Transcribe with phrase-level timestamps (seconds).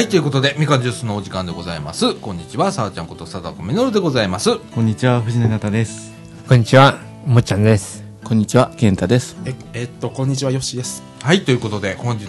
[0.00, 2.14] はい、ということで、みかんジュースのお時間でございます。
[2.14, 4.56] こんにちは、さあちゃんこと貞子みのるでございます。
[4.56, 6.10] こんにちは、藤根方です。
[6.48, 8.02] こんにちは、もっちゃんです。
[8.24, 9.36] こんにちは、健太です。
[9.44, 11.02] え、えっと、こんにちは、よしです。
[11.22, 12.26] はい、ということで、本日、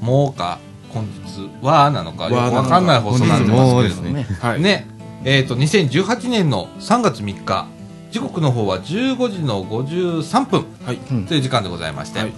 [0.00, 4.26] もうか、本日はなのか、よくわかんない放送になってますけれども、ね。
[4.40, 4.60] はい。
[4.60, 4.86] ね、
[5.24, 7.66] えっ、と、2018年の3月3日、
[8.12, 10.98] 時刻の方は15時の53分はい。
[11.26, 12.32] という時間でございまして、はい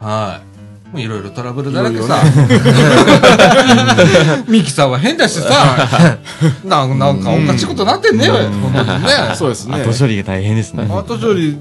[0.00, 0.51] はい。
[0.92, 2.20] もういろいろトラブルだらけさ。
[4.46, 6.18] ミキさんは変だしさ、
[6.64, 9.08] なんなんかおかしいことなってんね、本当にね。
[9.34, 9.82] そうですね。
[9.82, 10.84] 後処理が大変ですね。
[10.86, 11.56] 後処理ね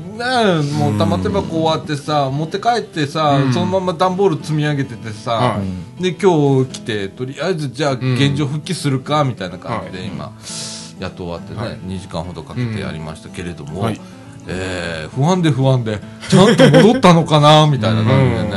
[0.77, 3.53] もう玉手箱終わってさ持って帰ってさ、うん。
[3.53, 5.55] そのまま段ボール積み上げててさ、は
[5.97, 10.07] で今日来てとりあえずじゃあん現状復帰するかみたいな感じではい。
[10.09, 10.31] 今、
[10.99, 11.79] やっと終わってね、はい。
[11.87, 14.01] 2時間ほどかけてやりましたけれども、はい。
[14.47, 18.49] えー不安で不安でちゃんと戻ったのかなみたいな感じでね、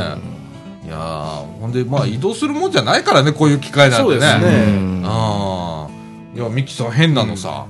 [0.84, 4.10] いやーほんでまあ移動するもんじゃないからねこういう機会なんてね。
[4.10, 4.44] そうですね。
[4.44, 5.02] うん。
[5.04, 5.90] ああ
[6.34, 7.66] いやミキさん変なのさ、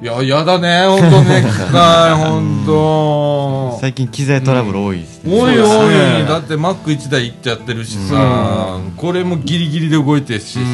[0.00, 3.76] いややだね本当ね 機械本当。
[3.80, 5.40] 最近機材トラブル多いですね。
[5.40, 6.26] おいおい。
[6.26, 10.68] だってマック1台いっちゃってるしさ、これもギリギリで動いてるしさ、いや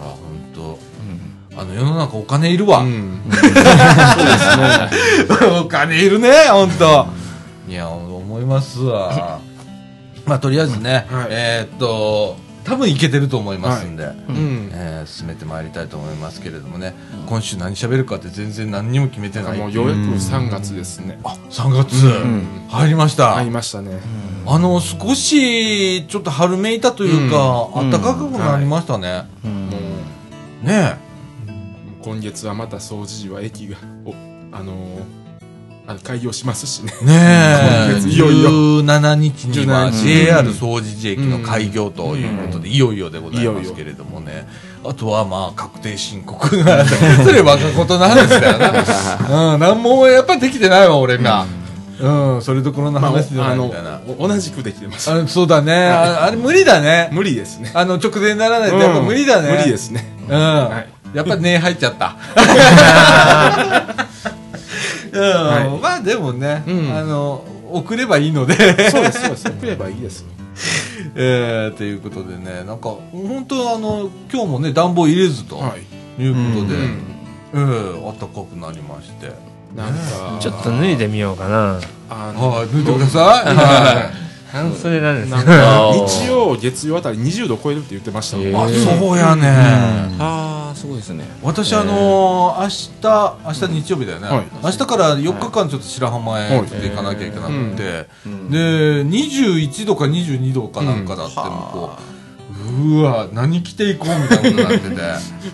[0.00, 0.10] 本
[0.54, 0.78] 当、
[1.56, 3.20] あの世の中お金いるわ、うん。
[5.62, 7.06] お金いるね本当。
[7.68, 9.38] いや思いますわ
[10.28, 11.26] まあとりあえずね、はい。
[11.30, 14.70] えーっと多分いけてると思いますんで、うん。
[14.72, 16.94] えー進めてまいりたいと思いますけれどもね、
[17.26, 21.18] 今週何喋るかって全然何にも決めてないもうようやく3月ですね。
[21.24, 22.68] あ3月、ん。
[22.68, 23.98] 入りました、会いましたね。
[24.46, 27.90] あの少しちょっと春めいたというか、うん。
[27.90, 29.50] 暖かくなりましたね、も
[30.62, 30.96] う、ね
[32.02, 34.12] 今月はまた掃除時は駅が、お、
[34.52, 35.02] あのー、
[35.88, 36.92] あの開業しますしね。
[37.00, 37.04] え。
[37.06, 37.14] ね
[38.04, 38.50] えいよいよ。
[38.82, 40.04] 17日には17日。
[40.04, 44.46] JR 総持寺駅の開業ということで、いよいよでございますけれどもね。
[44.84, 46.62] あとはまあ確定申告。
[46.62, 46.84] が
[47.24, 51.46] それ若事の話だよな、うん、何もやっぱできてないわ俺が。
[52.00, 55.10] うん、それどころのまあ、話じゃないみたいな、お同じくできてます。
[55.10, 55.88] あそうだね。
[55.88, 57.08] ああれ無理だね。
[57.12, 57.70] 無理ですね。
[57.72, 60.04] あの直前にならないとやっぱ無理だね、無理ですね。
[60.28, 61.16] うん、はい。
[61.16, 62.14] やっぱ根入っちゃった。
[65.18, 65.46] うん。
[65.46, 65.78] はい。
[65.80, 66.96] まあでもね、うん。
[66.96, 68.54] あの送ればいいので、
[68.90, 69.48] そうです、そうです。
[69.60, 70.24] 送ればいいです。
[71.14, 75.98] えー、ということでねなんか本当あの今日もね暖房入れずとはい。
[76.22, 76.78] いうことで、う
[77.54, 77.62] えん。
[77.62, 79.32] ー暖かくなりまして。
[79.76, 81.78] なんか、ちょっと脱いでみようかな。
[82.08, 82.72] はい。
[82.72, 83.22] 脱いでください、
[83.54, 84.10] は
[84.50, 85.52] 半袖なんですなんけど。
[85.52, 88.46] か、日曜、月曜あたり20度超えるって言ってましたもん。
[88.46, 89.48] い、あそうやね、
[90.68, 91.24] ああ、すごいですね。
[91.42, 92.68] 私あのー、明
[93.00, 94.46] 日明日日曜日だよね、はい。
[94.62, 98.50] 明日から4日間ちょっと白浜へ行かなきゃいけなくて、うん。
[98.50, 98.58] で
[99.04, 101.90] 21度か22度かなんかだって向こ
[102.70, 105.48] う、うわ何着ていこうみたいなことになってて。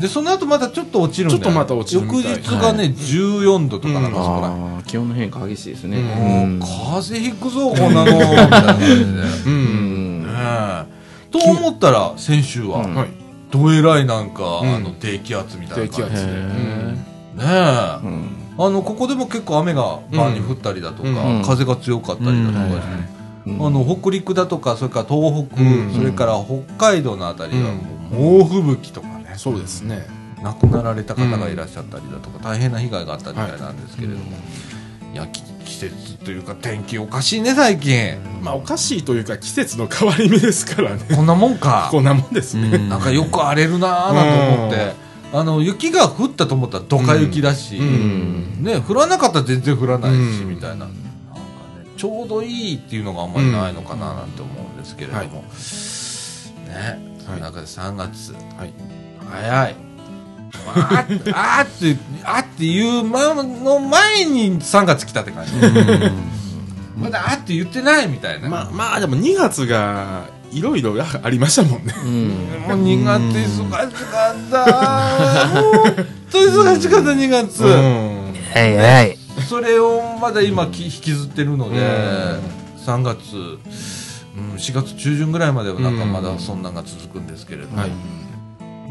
[0.00, 1.42] でその後またちょっと落ちるんだよ。
[1.42, 2.32] ちょっとまた落ちるみたい。
[2.32, 5.98] 翌日がね、14度とかなんかそこら、気温の変化激しいですね。
[5.98, 6.60] うん。
[6.60, 8.18] 風邪ひくぞこんなの。
[8.18, 9.02] みたいな感じで、ね。
[9.44, 9.48] う。
[9.50, 10.22] うん。
[10.22, 10.26] ん。
[10.26, 10.86] え。
[11.30, 12.94] と思ったら先週は、うん。
[12.94, 13.19] はい。
[13.50, 14.74] どえらいなんか、うん。
[14.74, 16.32] あの低気圧みたいな感じで。
[16.32, 16.94] ね
[17.38, 18.28] え、うん。
[18.58, 21.42] あのここでも結構雨が晩に降ったりだとか、うん。
[21.42, 22.88] 風が強かったりだとかし
[23.44, 23.66] て、うん。
[23.66, 25.92] あの北陸だとかそれから東北、うん。
[25.94, 30.06] それから北海道のあたりはもう猛吹雪とかね、そうですね。
[30.42, 34.24] 亡くなられた方がいらっしゃったりだとか、大変な被害があったみたいなんですけれども、
[35.12, 35.16] い。
[35.16, 41.02] やき季節というか天気おかしいね最近、まあ、おかしいというか、季節の変わり目ですからね。
[41.14, 41.88] こんなもんか。
[41.92, 42.76] こんなもんですね。
[42.88, 44.92] なんかよく荒れるなーなんて思って、
[45.32, 48.64] あの雪が降ったと思ったらドカ雪だし、うん。
[48.64, 50.48] ね、降らなかったら全然降らないし、うん。
[50.48, 50.76] みたいな。
[50.76, 50.94] なんか、ね、
[51.96, 55.28] ちょうどいいっていうのがあんまりないのかななんて思うんですけれども、はい。
[55.28, 58.72] ねその中で3月、はい。
[59.30, 59.89] 早い
[60.66, 65.52] あーあーってあーっていう前の前に3月来たって感じ、
[66.96, 71.94] まだあーって言ってないみたいな、まあ、まあ、でも2月が、いろいろありましたもんね。
[72.04, 72.28] うん。
[72.68, 75.60] もう2月忙しかった。
[75.62, 77.64] もう、本当忙しかった2月。
[77.64, 78.34] うん。
[78.52, 79.16] はいはい。
[79.48, 81.76] それをまだ今き引きずってるので、
[82.84, 83.36] 3月、
[84.36, 87.90] うん、4月中旬ぐらいまではなんかまだそんなんが続くんですけれども、はい。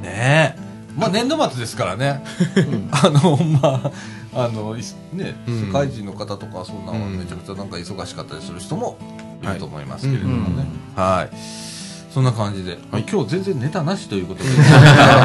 [0.01, 0.68] ねえ。
[0.97, 2.23] まあ年度末ですからね。
[2.91, 3.91] あの、ま
[4.33, 4.81] あ、あの、い
[5.13, 8.97] ね、うん世界人の方とかそんなのめちゃくちゃなんか忙しかったりする人も
[9.41, 10.65] いると思いますけれどもね。
[10.95, 11.68] はい。
[12.19, 13.05] そそんな感じで、はい。
[13.09, 14.49] 今日全然ネタなしということで。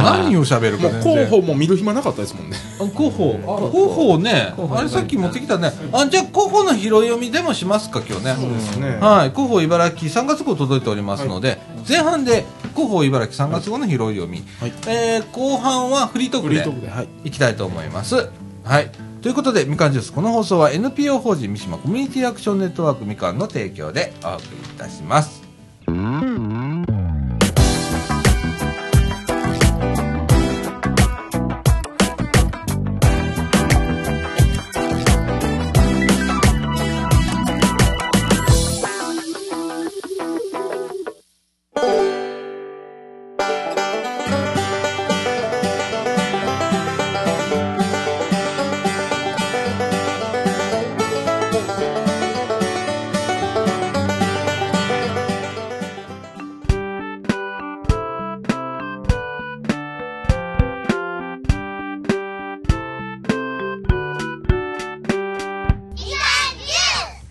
[0.04, 1.28] 何を喋るかもう全然。
[1.28, 2.56] 候補も見る暇なかったですもんね。
[2.80, 4.54] あ候補あ候補ね。
[4.70, 5.72] あれさっき持ってきたね。
[5.92, 8.34] あじゃあ候補の拾い読みでもしますか今日ね。
[8.34, 8.96] そうですね。
[9.00, 11.58] はい、広報茨城3月号届いておりますので、
[11.88, 12.44] 前半で
[12.74, 14.72] 広報茨城3月号の拾い読み、はい。
[14.86, 17.08] えー後半はフリートークでフリートークで、はい。
[17.24, 18.28] いきたいと思います。
[18.62, 18.90] はい。
[19.20, 25.43] ということで、みかんジュース、この放送は NPO 法人三島コミュニティアクションネットワークみかんの提供でお送りいたします。
[25.86, 26.84] 嗯。
[26.88, 27.03] 嗯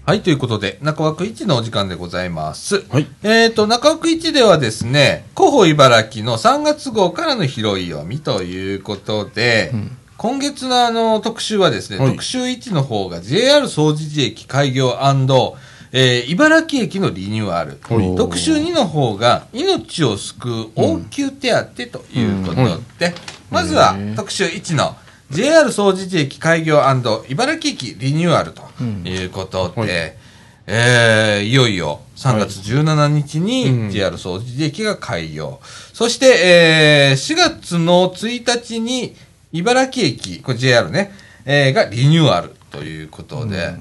[0.05, 2.83] はい、ということで、中枠1のお時間でございます。
[2.89, 3.07] はい。
[3.23, 9.71] えーと、中枠1ではですね、広報茨城の3月号からの拾い読みということで、
[10.17, 14.93] 今月のあの特集はですね、はい特集1の方が JR 総除寺駅開業
[15.93, 17.79] えー茨城駅のリニューアル。
[17.83, 22.61] はい特集2の方が命を救う応急手当ということ
[22.99, 23.15] で、
[23.49, 24.97] まずは特集1の
[25.33, 26.81] JR 総除寺駅開業
[27.27, 29.89] 茨城駅リニューアルということで、はい。
[30.65, 35.59] えーいよいよ3月17日うにん JR 総除寺駅が開業。
[35.93, 39.15] そして、えー4月の1日に
[39.51, 41.11] 茨城駅、これ JR ね、
[41.45, 43.75] えーがリニューアルということで、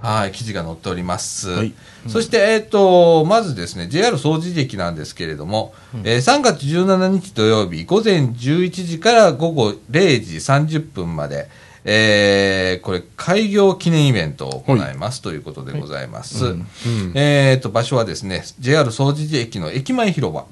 [0.00, 1.50] はい、記事が載っております。
[1.50, 1.74] はい
[2.06, 5.74] そして、えっ、と、まずですね、JR 総除寺駅なんですけれども、
[6.04, 11.48] えー3月17日土曜日、午前11時から午後0時30分まで、
[11.84, 16.46] えーこれ、開業記念イベントを行いますということでございます。
[16.46, 16.66] うん
[17.14, 20.46] えっ、と、場所はですね、JR 総除寺駅の駅前広場。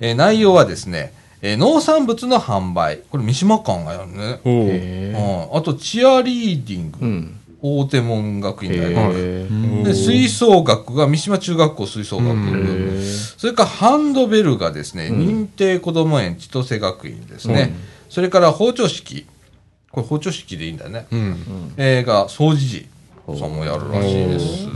[0.00, 1.12] えー内容はですね、
[1.42, 3.00] えー農産物の販売。
[3.10, 4.40] これ、三島館がやるね。
[5.52, 6.98] うん、あと、チアリーディング。
[7.64, 7.78] うん。
[7.80, 9.12] 大手門学院大学。
[9.16, 9.48] へ
[9.84, 13.02] で吹奏楽が三島中学校吹奏楽部、
[13.36, 17.74] それからハンドベルがですね、認定こども園千歳学院ですね、
[18.08, 19.26] それから包丁式。
[19.90, 21.74] これ包丁式でいいんだね、うん。
[21.76, 22.88] えーが総持
[23.26, 24.68] 寺さんもやるらしいです。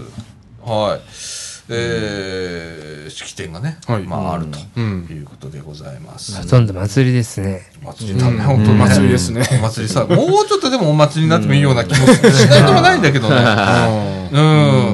[0.63, 1.38] はい
[1.71, 4.03] えー、式典がね、はい。
[4.03, 5.07] まああるとうん。
[5.11, 7.71] いうことでございます、ほとんど祭りですね。
[7.83, 8.89] 祭りだね、本当にね。
[8.89, 9.47] 祭りですね。
[9.53, 13.37] お祭りさ、もうちょっとでもお祭りになってもいいような気もしないでもないんだけどね。
[14.33, 14.41] う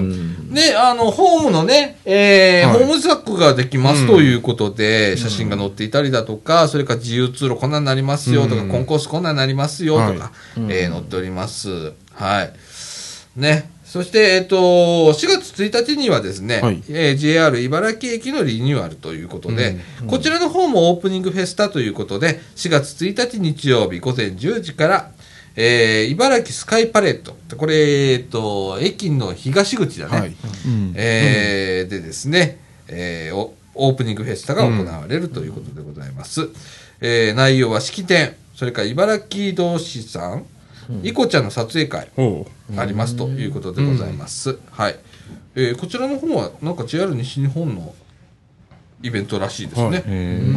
[0.00, 0.24] ん。
[0.54, 2.78] で、あの、ホームのね、えーはい。
[2.78, 8.68] ホームザックができますということで、写真が載っていたりだとか、それから自由通路こんなになりますよとか、うん。
[8.68, 10.20] コンコースこんなになりますよとか、はい。
[10.68, 11.92] えー載っております。
[12.12, 12.52] はい。
[13.36, 13.68] ね。
[13.94, 19.76] そして、えっ、と、4月1日にはですね、はいえー JR 茨城駅のリニューアルということで、
[20.08, 25.10] こちらの方もオープニングフェスタということで、4月1日日曜日午前10時から、
[25.54, 27.36] えー茨城スカイパレット。
[27.56, 30.18] これ、えっ、と、駅の東口だね。
[30.18, 30.36] はい。
[30.66, 32.58] うんえーでですね、
[32.88, 36.48] えーおオープニングフェスタが行われるということでございます。
[37.00, 40.46] えー内容は式典、それから茨城同士さん、
[41.02, 42.08] いこちゃんの撮影会
[42.76, 44.58] ありますということでございます。
[44.70, 44.96] はい。
[45.56, 47.94] えーこちらの方は、なんか JR 西日本の
[49.02, 50.02] イベントらしいですね。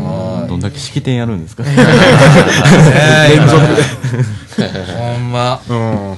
[0.01, 1.75] はいどんだけ式典やるんですか 連
[3.47, 4.83] 続で。
[4.97, 5.59] ほんま。
[5.69, 6.17] うん。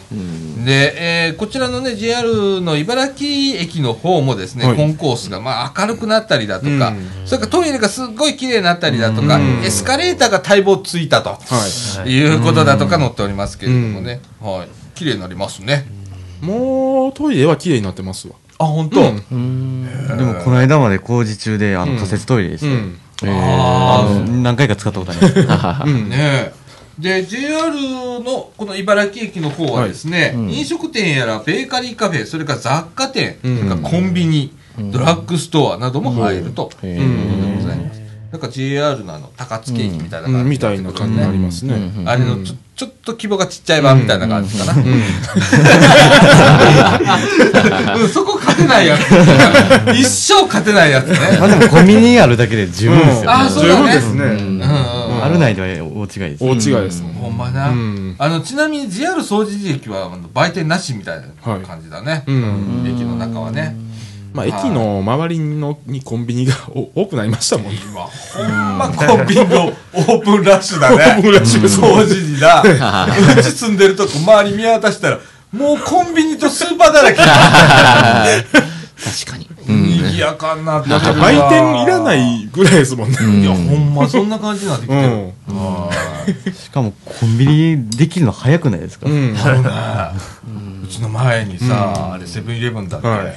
[0.66, 4.76] で、えーこちらのね、JR の茨城駅の方もですね、はい。
[4.76, 7.08] コンコースが、まあ、明るくなったりだとか、うん。
[7.26, 9.64] それからトイレがすっごい綺麗になったりだとか、うん。
[9.64, 12.10] エスカレーターが待望ついたと、はい。
[12.10, 14.68] いうことだとか載っておりますけれどもね、はい。
[14.96, 15.86] 綺麗になりますね。
[16.42, 18.36] もう、トイレは綺麗になってますわ。
[18.58, 19.02] あ、本当、
[19.32, 19.86] うん。
[20.18, 21.90] でもこの間まで工事中であうん。
[21.94, 23.00] の仮設トイレですよ、うん。
[23.26, 25.90] ああの何回か使ったことあります。
[25.90, 26.10] うん。
[26.10, 26.54] ねえ。
[27.00, 27.72] で、JR
[28.22, 33.82] のこの茨城駅の方はですね、飲食店やらベーカリーカフェ、それから雑貨店、うん。
[33.82, 34.54] コンビニ、
[34.92, 36.72] ドラッグストアなども入ると。
[36.84, 38.00] うんいうことでございます。
[38.32, 41.76] なんか JR のあの高槻駅みたいな感じ、うんみたいな感じになりますね。
[42.06, 44.74] あれのちょちょっと規模がちっちゃい版みたいな感じかな。
[47.96, 49.02] うん、そこ勝てないやつ。
[50.00, 51.18] 一生勝てないやつね。
[51.40, 54.24] まあでもコンビニあるだけで十分ですよ、あそうですね。
[55.24, 57.14] あるないでは大違いです大違いですね。
[57.14, 62.84] ほんまな、うんあのちなみに JR 総除寺駅はあの売店なしみたいな感じだね、うん。
[62.88, 63.76] 駅の中はね
[64.34, 67.80] まあ、駅の周りのにコンビニがお 多くなりましたもんね。
[67.84, 71.16] 今、ほんまコンビニのオープンラッシュだね。
[71.18, 72.62] オープンラッシュ掃除時だ。
[72.62, 75.20] うち住んでるとこ周り見渡したら、
[75.52, 77.18] もうコンビニとスーパーだらけ。
[79.02, 79.49] 確かに。
[79.70, 80.90] 賑やかになって。
[80.90, 83.18] 売店いらないぐらいですもんね。
[83.42, 86.54] いや、ほんまそんな感じになってきてる。
[86.54, 89.08] しかもコンビニできるの早くないですか？
[89.08, 89.34] うん。
[90.84, 93.36] うちの前にさ、あれセブンイレブンだっけ、はい。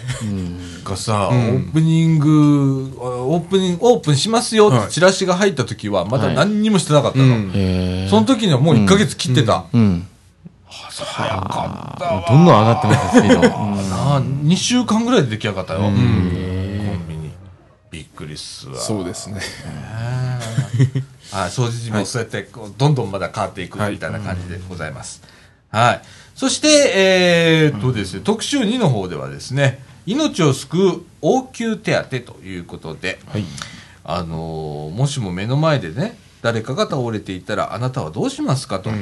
[0.84, 1.38] がさ、うん。
[1.38, 4.84] オープニング、オープニング、オープンしますよはい。
[4.84, 6.34] ってチラシが入った時は、まだはい。
[6.34, 8.08] 何にもしてなかったの。
[8.08, 9.64] その時にはもう1ヶ月切ってた。
[9.72, 10.06] うん。
[11.04, 12.24] 早かったわ。
[12.28, 13.48] どんどん上がってますよ、スピード。
[13.48, 15.80] なあ2週間ぐらいで出来上がったよ。
[15.80, 17.30] コんンビニ。
[17.90, 18.76] びっくりっすわ。
[18.76, 19.40] そうですね。
[21.30, 25.22] はい、掃除時もそうやってこうどんどんまだ変わっていくみたいな感じでございます。
[25.70, 26.02] はい。
[26.34, 33.44] そして、えーっとですね、特集2の方ではですね、命を救う応急手当ということで、はい。
[34.04, 38.96] あのーもしも目の前でね、誰かが倒れていたらあなたはどうしますかと、うん。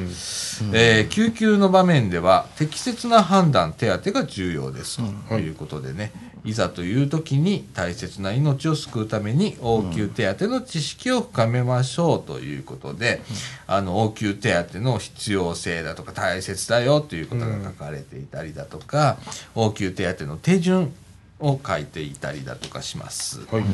[0.75, 5.01] えー救急の場面では適切な判断手当が重要です。
[5.29, 6.13] ということでね、
[6.45, 13.23] いざという時に大切な命を救うために応急手当の知識を深めましょうということで、
[13.67, 19.19] あの応急手当の必要性だとか大切だよということが書かれていたりだとか、
[19.55, 20.93] 応急手当の手順
[21.41, 23.41] を書いていたりだとかします。
[23.51, 23.65] はい。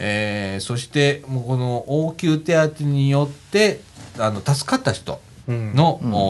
[0.00, 3.80] えーそしてもうこの応急手当によって
[4.18, 5.74] あの助かった人うん。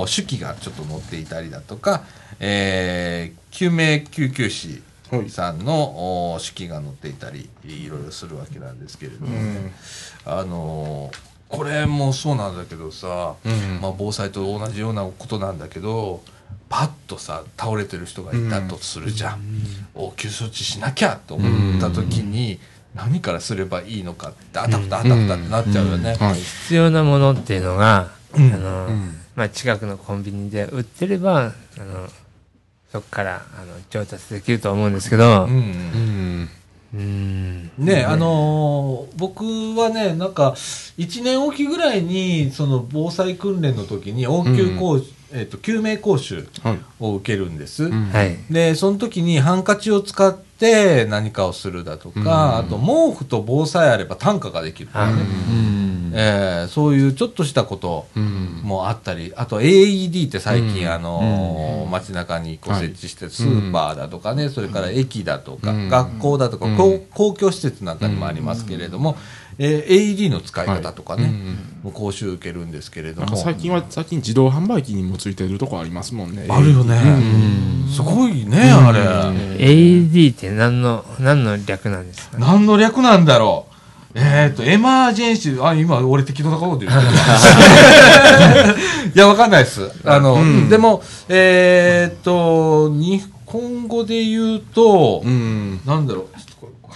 [0.06, 2.04] 手記がちょっと載っていたりだとか、
[2.40, 5.30] えー救命救急士はい。
[5.30, 9.72] さんの、お手記が載っていたりいろいろするわけなんですけれども、うん。
[10.26, 13.80] あのーこれもそうなんだけどさ、うん。
[13.80, 16.22] まあ、防災と同じようなことなんだけど
[16.68, 19.40] パッとさ倒れてる人がいたとするじゃん、
[19.94, 22.60] 応急処置しなきゃと思った時に、
[22.94, 26.14] 何からすればいいのかってあたふたあたふたってなっちゃうよね。
[26.14, 26.34] はい。
[26.34, 32.08] 必要なものっていうのが、うんあの、うんまあ、近くのコンビニで売ってれば、あの、
[32.90, 36.48] そこから、あの、調達できると思うんですけど、うんうん。
[36.94, 37.70] うん。
[37.78, 39.44] ねあのー僕
[39.78, 44.98] はねなんか1年おきぐらいにその防災訓練の時に応急講、
[45.32, 46.78] えっと救命講習はい。
[47.00, 47.84] を受けるんです。
[47.84, 48.10] うん。
[48.10, 48.36] はい。
[48.50, 56.12] でその時にハンカチを使って何かをするだとか、あと毛布と棒さえあれば担架ができるとかね、うん。
[56.14, 58.60] えーそういうちょっとしたことうん。
[58.64, 60.92] もあったりあと AED って最近、うん。
[60.92, 62.82] あのー街中にこうはい。
[62.88, 65.88] 設置してスーパーだとかね、それから駅だとか、うん。
[65.88, 66.76] 学校だとか、うん。
[66.76, 69.16] 公公共施設なんかにもありますけれども、
[69.58, 71.32] えー AED の使い方とかね、はい。
[71.32, 73.28] うんもう講習受けるんですけれども。
[73.28, 76.44] か最近は、最近自動販売機にもついてるとこありますもんね。
[76.48, 76.96] あるよね、
[77.94, 78.98] すごいね、あれ、
[79.64, 82.38] AED って何の、何の略なんですか？
[82.38, 83.74] 何の略なんだろう。
[84.14, 87.02] えっ、と、エマージェンシー、あ、今、俺適当なこと言ってる。
[89.14, 89.90] いや、わかんないです。
[90.04, 90.68] あの、うん。
[90.68, 95.80] でも、えっ、と、日本語で言うと、うん。
[95.86, 96.26] なんだろう、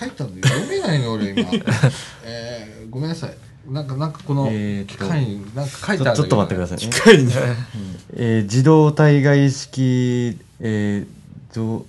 [0.02, 1.50] 書いたんで読めないの、俺今。
[2.24, 3.34] えー、ごめんなさい。
[3.70, 6.92] なんか、なんかこの、機械に、なんか書いちてあるちょっと待ってくださいね。
[6.92, 7.32] 機械に。
[8.14, 11.86] えー自動体外式、えー、除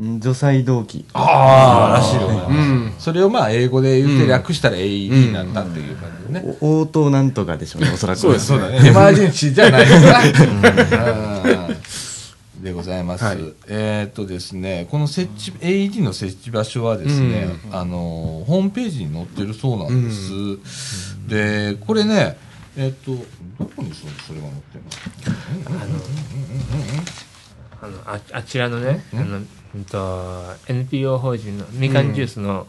[0.00, 1.04] ん除細動器。
[1.12, 2.46] ああ、らしいよね。
[2.48, 2.92] うん。
[2.98, 6.56] それをまあ、英語で言って略したら AED になったっていう感じでね。
[6.60, 8.18] お応答なんとかでしょうね、おそらく。
[8.18, 8.80] そうですそうだね。
[8.88, 11.44] エマージェンシーじゃないですか。
[11.68, 11.76] うん
[12.62, 13.24] でございます。
[13.24, 13.38] はい。
[13.68, 21.16] えーっとですね、この設置、AED の設置場所はですね、あの、ホームページに載ってるそうなんです。
[21.28, 22.36] で、これね、
[22.76, 23.12] えーっと、
[23.58, 25.80] どこにそそれが載ってるの
[27.82, 29.38] あのああちらのね、あの、
[29.74, 32.66] うんと、NPO 法人のみかんジュースの、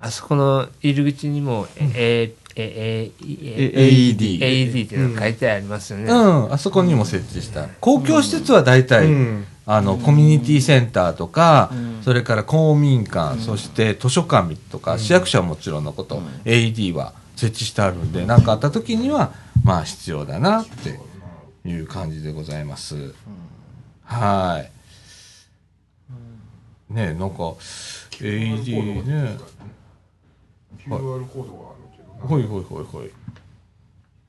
[0.00, 4.40] あそこの入り口にも、え、え、え、え、え AED。
[4.40, 6.10] AED っていうのが書いてありますよね。
[6.10, 7.68] うん、あそこにも設置した。
[7.80, 11.70] 公共施設は大体、うんあの、コミュニティセンターとか、
[12.02, 20.98] それから公民館、そして図書館とか、市役所はもちろんのこと、AED は設置してあるんで、何かあった時には、まあ必要だなって
[21.68, 23.14] いう感じでございます。
[24.02, 24.70] はい。
[26.92, 27.54] ねえ、なんか、
[28.18, 29.38] AED ね。
[30.86, 32.28] QR コードがあるけどな。
[32.28, 33.10] ほいほいほいほい。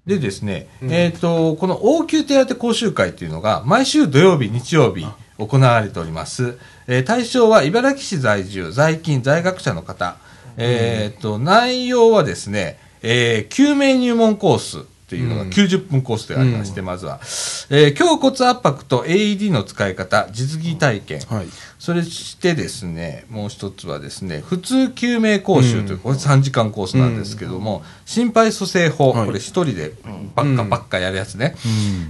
[0.05, 5.05] でですね、えっ、と、この応急手当講習会っていうのが、毎週土曜日、日曜日、
[5.37, 6.57] 行われております。
[6.87, 10.17] えー対象は茨城市在住、在勤、在学者の方。
[10.57, 17.19] えっ、と、内容はですね、えー救命入門コースっっていうのが90分コースでありまして、まずは、
[17.69, 21.19] えー胸骨圧迫と AED の使い方、実技体験。
[21.27, 21.47] はい。
[21.79, 29.25] それしてですね、もう一つはですね、普通救命講習という、これ3時間コースなんですけども、心肺蘇生法、はい。
[29.25, 29.91] これ一人で
[30.35, 31.55] ばっかばっかやるやつね。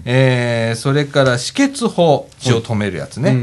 [0.05, 3.37] えーそれから止血法、血を止めるやつね。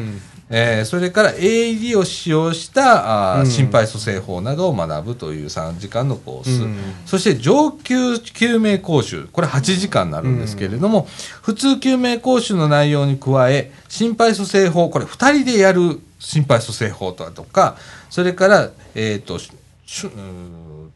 [0.51, 6.77] うんえーそれから AED を使用したあ心肺蘇生法などを学ぶという3時間のコース、うん。
[7.05, 9.29] そして上級救命講習。
[9.33, 11.07] これ8時間になるんですけれども、
[11.43, 17.77] 普通救命講習の内容に加え心肺蘇生法これ2人でやる心肺蘇生法とか
[18.11, 19.53] それから、えー、とし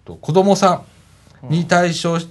[0.05, 0.83] と子供さ
[1.49, 2.29] んに対象し、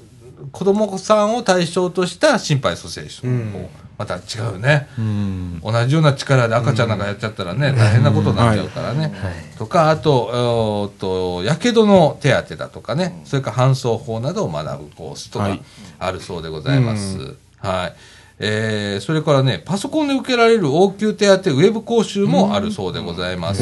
[0.52, 3.70] 子供さんを対象とした心肺蘇生法、うん
[4.02, 4.88] また違うね。
[4.98, 9.14] うん同じような力で赤ちゃんなんかやっちゃったらね、大変なことになっちゃうからね。
[9.60, 15.62] とか、あと、やけどの手当てだとかね、それから搬送法などを学ぶコースとかはい
[16.00, 17.36] あるそうでございます。
[17.60, 17.94] はい。
[18.40, 23.62] えーそれからね、パソコンで受けられる応急手当ウェブ講習もあるそうでございます。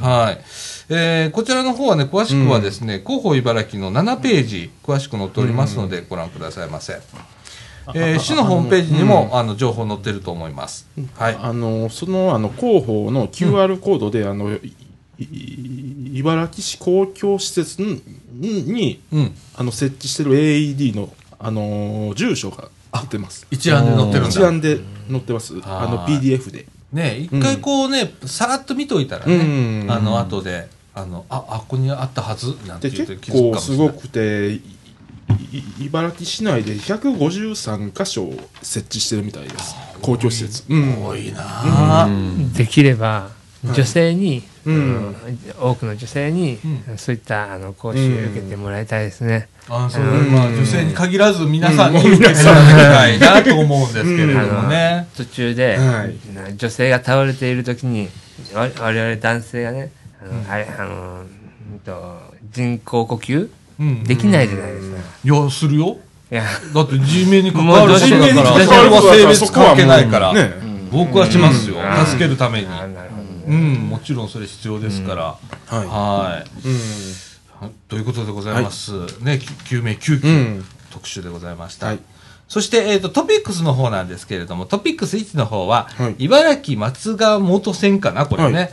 [0.00, 0.40] はい。
[0.90, 7.00] えーこちらの方はね、詳しくはですね、広報茨城の7ページ、詳しく載っておりますので、ご覧くださいませ。
[7.94, 10.86] えー市のホームページにも、あの情報載ってると思います。
[11.14, 11.38] はい。
[11.40, 14.58] あのそのあの広報の QR コードで、あの
[15.18, 18.02] 茨城市公共施設に
[18.32, 19.34] にうん。
[19.56, 22.68] あの設置してる AED のあの住所が
[23.02, 23.46] 出てます。
[23.50, 24.26] 一覧で載ってる。
[24.26, 24.78] 一覧で
[25.10, 25.54] 載ってます。
[25.64, 26.66] あのはい PDF で。
[26.92, 33.88] ね一回こうね、さらっと見といたらね、うんあの、後で、あの、あ、あ、ここにあったはず、なんてで言って結気づくかもしれない。
[33.88, 34.54] 構すごくてい
[35.52, 38.30] い茨城市内で153箇所
[38.62, 39.74] 設置してるみたいです。
[40.02, 41.04] 公共施設、うん。
[41.04, 41.42] 多いな。
[41.42, 42.08] あ
[42.56, 43.30] できれば
[43.64, 45.16] 女性に、うん。
[45.60, 46.58] 多くの女性に、
[46.96, 49.48] そういったあの講習を受けてもらいたいですね。
[49.68, 50.04] あそう。
[50.04, 55.08] まあ、女性に限らず皆さんに受けてもらいたいなと思うんですけれどもね。
[55.16, 56.34] 途中で、はい。
[56.34, 58.08] な女性が倒れている時に
[58.54, 61.22] わ我々男性がねあの、あれあの
[61.72, 62.20] うんと
[62.50, 63.50] 人工呼吸？
[63.80, 64.98] うんできないじゃないですか。
[65.24, 65.98] いや、するよ。
[66.30, 66.44] いや
[66.74, 71.76] だって人命に関わるしても人命に関わるどうしてもは性別関係ないから、ね僕はしますよ。
[71.76, 72.66] うん助けるために。
[73.46, 75.38] うん、もちろんそれ必要ですから。
[75.66, 76.48] はい
[77.88, 78.92] ということでございます。
[79.22, 81.86] ね、き救命救急、うん特集でございました。
[81.86, 81.98] はい
[82.48, 88.70] そして、えっ、と、トピックスの方なんですけれども、トピックス1の方は、はい茨城松川元線かな、これね。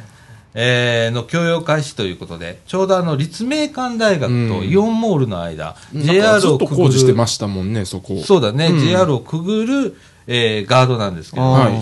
[0.55, 8.21] はいえーの供用開始ということで、ちょうどあの、立命館大学とイオンモールの間、なんか JR ずっとをくぐ工事してる、ましたもんねそこ。
[8.23, 8.79] そうだね、うん。
[8.79, 11.73] JR をくぐる、えーガードなんですけど、はい。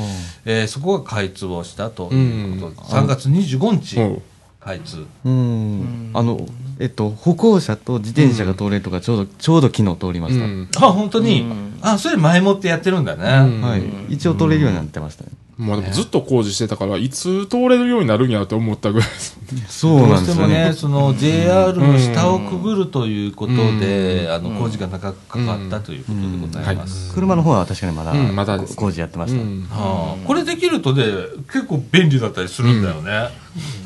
[0.46, 4.22] えーそこが開通をしたということで、3月25日、うん。
[4.60, 5.06] 開通。
[5.26, 6.12] うん。
[6.14, 6.48] あの
[6.80, 10.70] えっと歩行者と自転車が通れるとかちょうどちょうど昨日通りました、うん。
[10.78, 11.46] あ、本当に、
[11.82, 13.56] あ、それ前もってやってるんだね。
[13.56, 13.62] うん。
[13.62, 13.84] はい。
[14.10, 19.10] 一応通れるようになってましたね、まあでもずっと工事してたからいつ通れるようになるんやと思ったぐらい。
[19.10, 19.38] です
[19.68, 27.14] そうどうなんですよしてもね、ねその JR の下をくぐるということで、あの工事が長くかかったということでございます。
[27.14, 28.76] 車の方は確かにまだ,、うんまだですね。
[28.78, 29.68] 工事やってました、うん。
[29.70, 31.04] はあ、これできるとね、
[31.52, 33.30] 結構便利だったりするんだよね。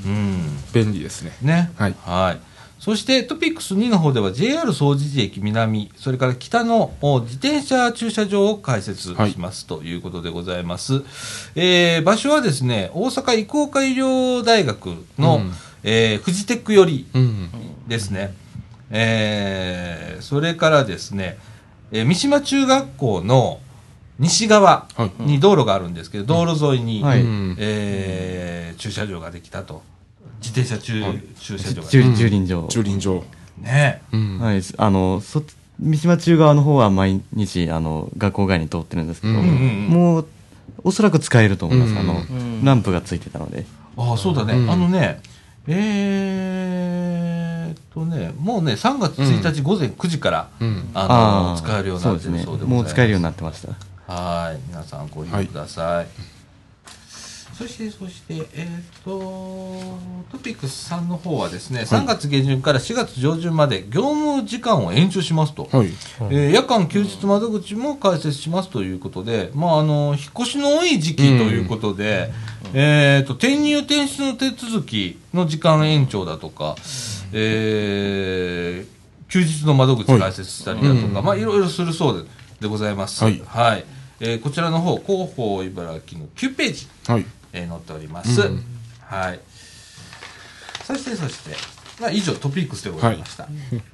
[0.05, 0.57] うん。
[0.73, 1.35] 便利ですね。
[1.41, 1.71] ね。
[1.75, 1.95] はい。
[2.05, 2.56] はい。
[2.87, 11.01] そしてトピックス2の方では JR 総除寺駅南、それから北のお自転車駐車場を開設します、ということでございます。
[11.55, 14.85] えー場所はですね、大阪医工科医療大学
[15.19, 15.51] の、うん
[15.83, 17.49] えーフジテック寄りうん
[17.89, 18.33] ですね。
[18.89, 21.37] えーそれからですね、
[21.91, 23.59] えー三島中学校の
[24.17, 29.81] 西側はいに道路があるんですけど、道路沿いに、はいうんえー駐車場ができたと。
[30.41, 31.03] 自転車駐,、
[31.39, 31.89] 駐車場が。
[31.89, 33.23] 駐駐輪場、駐輪場。
[33.59, 34.01] ね。
[34.11, 34.39] うん。
[34.39, 34.61] はい。
[34.77, 35.43] あのそ
[35.79, 40.27] 三島中側の方は毎日あの学校外に通ってるんですけど、もう
[40.83, 42.23] おそらく使えると思います、うんあの
[42.63, 43.65] ランプがついてたので。
[43.95, 44.53] ああ、そうだね。
[44.53, 44.69] うん。
[44.69, 45.21] あのね、
[45.67, 50.89] えーっとね、もうね、3月1日午前9時から、うん。
[50.93, 52.65] あのー使えるようになって。
[52.65, 54.13] もう使えるようになってました。
[54.13, 54.59] はい。
[54.67, 56.07] 皆さんご利用ください。
[57.57, 59.97] そして、そして、えーっと、
[60.31, 65.67] トピックス3の方はですね、3月下旬から4月上旬まで業務時間を延長しますと。
[65.71, 65.87] はい。
[66.29, 72.31] えー夜間休日窓口も開設しますということで、まあ、あの引っ越しの多い時期ということで、
[72.73, 76.75] えー、と転入転出の手続きの時間延長だとか、
[77.33, 78.97] えー
[79.29, 82.29] 休日の窓口開設したりだとか、まあ、いろいろするそうで
[82.61, 83.23] でございます。
[83.23, 83.41] はい。
[84.19, 87.25] えーこちらの方、広報茨城の9ページ、はい
[87.57, 88.41] えー載っております。
[88.41, 88.63] うん
[89.01, 89.39] はい。
[90.85, 91.55] そして、そして、
[92.01, 93.47] まあ、以上トピックスでございました。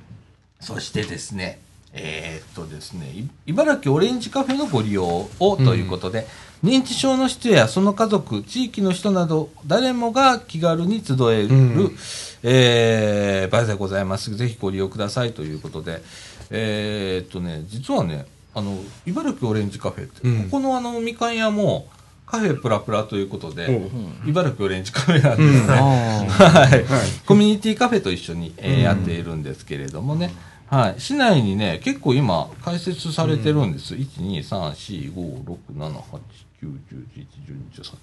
[0.60, 1.60] そしてですね、
[1.94, 6.26] えーっとですね、い茨城オレンジカフェのご利用をということで、
[6.64, 11.98] 認知症の人やその家族、地域の人など、誰もが気軽に集える、うん
[12.42, 14.36] えー場所でございます。
[14.36, 16.02] ぜひご利用くださいということで、
[16.50, 21.88] えーっとね、実はね、あの、茨城オレンジカフェって、うんここのあの、みかん屋も、
[22.34, 23.80] カフェプラプラということで、
[24.26, 25.74] 茨城オレンジカフェなんですね。
[25.78, 26.84] あはい、はい。
[27.28, 28.82] コミュニティカフェと一緒に、えーうん。
[28.82, 30.34] やっているんですけれどもね、
[30.66, 33.94] はい、市内にね、結構今、開設されてるんです。
[33.94, 36.22] 1、2、3、4、5、6、7、8、
[36.64, 37.28] 9、10、11、
[37.70, 37.98] 12、13、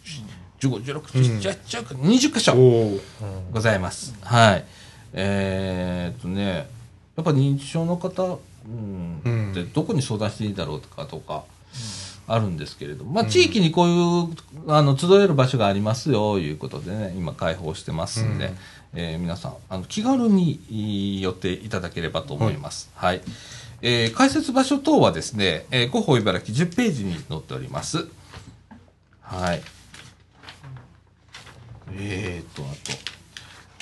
[0.61, 2.55] 14、15、16、17、18、20箇所
[3.51, 4.15] ございます。
[4.23, 4.65] はい。
[5.13, 6.69] えーっとね、
[7.17, 9.51] やっぱ認知症の方、うんうん。
[9.51, 11.43] ってどこに相談していいだろうとかとか、
[12.33, 14.33] あるんですけれども、まあ、地域にこうい
[14.69, 18.57] う、あの、集える場所がありますよ、いうことでね、今開放してますんで、うん
[18.93, 22.91] えー皆さん、あの、気軽にい寄っていただければと思います。
[22.95, 23.21] はい。
[23.83, 28.07] えー開設場所等はですね、えー広報茨城10ページに載っております。
[29.23, 29.63] はい。
[31.93, 33.20] えーと、あと、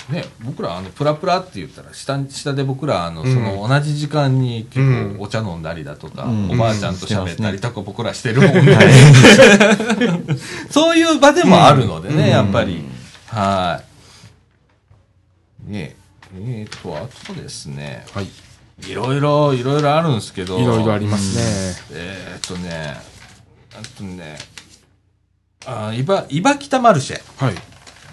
[0.09, 8.77] ね、僕ら、あの、プラプラって言ったら、下に、下で僕ら、あの、その、同じ時間に結うん構お茶飲んだりだとか、うんおばあちゃんと喋ったりうんとか僕らしてるもんで、
[10.71, 12.83] そういう場でもあるのでね、やっぱり。
[13.27, 13.81] は
[15.67, 15.71] い。
[15.71, 15.95] ねえ、
[16.35, 18.27] えーと、あとですね、はい。
[18.89, 21.75] いろいろ、いろいろあるんですけど、いろいろありますね。
[21.91, 22.97] えーっとね、
[23.73, 24.37] あとね、
[25.67, 27.21] あいば、いばきたマルシェ。
[27.45, 27.55] はい。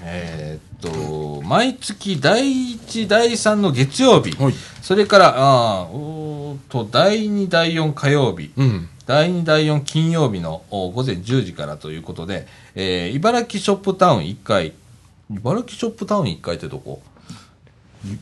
[0.03, 2.43] えーっと、毎月第
[2.77, 4.55] 1、第3の月曜日、はい。
[4.83, 8.89] それから、あーおと、第2、第4火曜日、うん。
[9.07, 14.73] 第2、第4金曜日のお午前10時からということで、えー茨城ショップタウン1階、
[15.31, 17.01] 茨城ショップタウン1階ってどこ？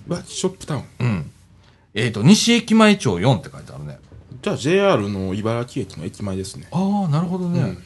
[0.07, 0.85] 茨城ショップタウン。
[1.01, 1.31] うん。
[1.95, 3.99] えーっと、西駅前町4って書いてあるね。
[4.43, 6.69] じゃあ JR の茨城駅の駅前ですね。
[6.71, 7.79] ああ、なるほどね。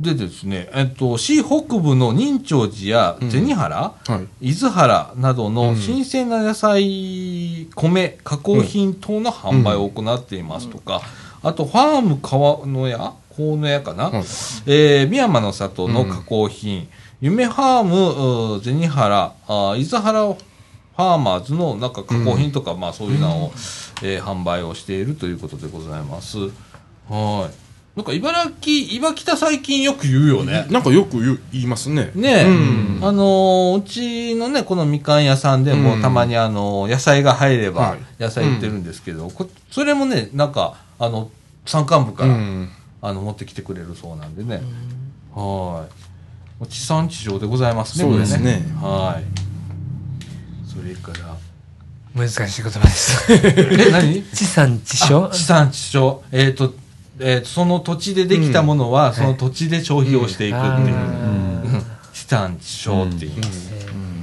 [0.00, 4.52] でですね、えっと、市北部の仁長寺や銭原、はい。
[4.52, 11.02] 伊豆原などの新鮮な野菜、米、加工品等の販売を行っていますとか、
[11.42, 14.22] あと、ファーム川野屋河野屋かな、はい。
[14.66, 16.88] えー、宮山の里の加工品、
[17.20, 23.52] 夢ファーム、銭原、あー伊豆原ファーマーズのなんか加工品とか、まあそういうのを、
[24.02, 26.38] えー販売をしているということでございます。
[27.08, 27.67] はい。
[27.98, 30.68] なんか茨城、茨城田最近よく言うよね。
[30.70, 32.12] なんかよく言う言いますね。
[32.14, 41.28] ねえ、うんあのーうちのね、このみかん屋さんでも、うんたまにあのー野菜が入ればはい、野菜売ってるんですけど、こそれもね、なんか、あの、
[41.66, 42.68] 山間部から、うん。
[43.02, 44.62] あの、持ってきてくれるそうなんでね。
[45.34, 45.88] は
[46.62, 46.66] い。
[46.68, 49.24] 地産地消でございますね、そうですねこれはい。
[50.68, 51.36] それから、
[52.14, 53.26] 難しい言葉です。
[53.32, 54.22] え、何？
[54.22, 55.26] 地産地消？
[55.26, 56.20] あ地産地消。
[56.30, 56.74] えっ、と、
[57.20, 61.48] えーと、その土地でできたものは、その土地で消費をしていくっていう。
[62.12, 63.72] 地産地消って言います。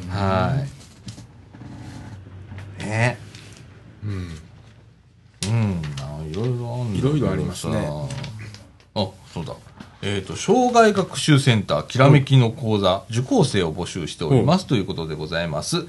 [0.10, 0.66] は
[2.80, 2.84] い。
[2.84, 3.18] ね
[4.04, 4.12] うん。
[5.48, 7.90] うん、あいろいろいろいろありますねさ
[8.96, 9.54] あ、そうだ。
[10.02, 15.86] えっ、と、障害学習センター、きらめきの講座、受講生を募集しておりますということでございます。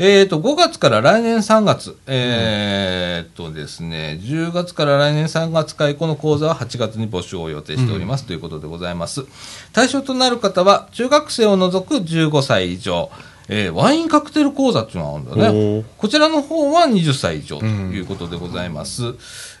[0.00, 9.24] えっ、と、5月から来年3月、えっ、とですね、10月から来年3月開講の講座は8月に募集を予定しておりますということでございます。
[9.72, 13.10] 対象となる方は、中学生を除く15歳以上、
[13.50, 15.84] えーワインカクテル講座っていうのがあるんだね。
[15.96, 19.14] こちらの方は20歳以上ということでございます。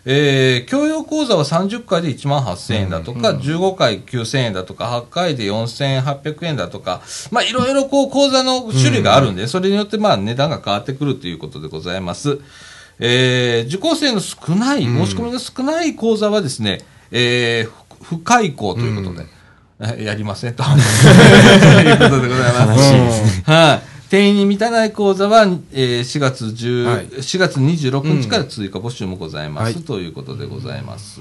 [0.04, 12.38] えー教養講座は30回で1万8000円だとか、15回9000円だとか、8回で4800円だとか、まあいろいろこう講座の種類があるんで、それによってまあ値段が変わってくるということでございます。
[13.00, 17.70] えー受講生の少ない、申し込みの少ない講座はですね、えー
[18.04, 19.37] 不不開講ということで、え
[19.98, 20.64] やりませんと。
[20.64, 23.42] ということでございます。
[23.44, 23.98] はい。
[24.10, 27.06] 定員に満たない講座は、えー4月10、はい。
[27.06, 29.84] 4月26日から追加募集もございます、はい。
[29.84, 31.20] ということでございます。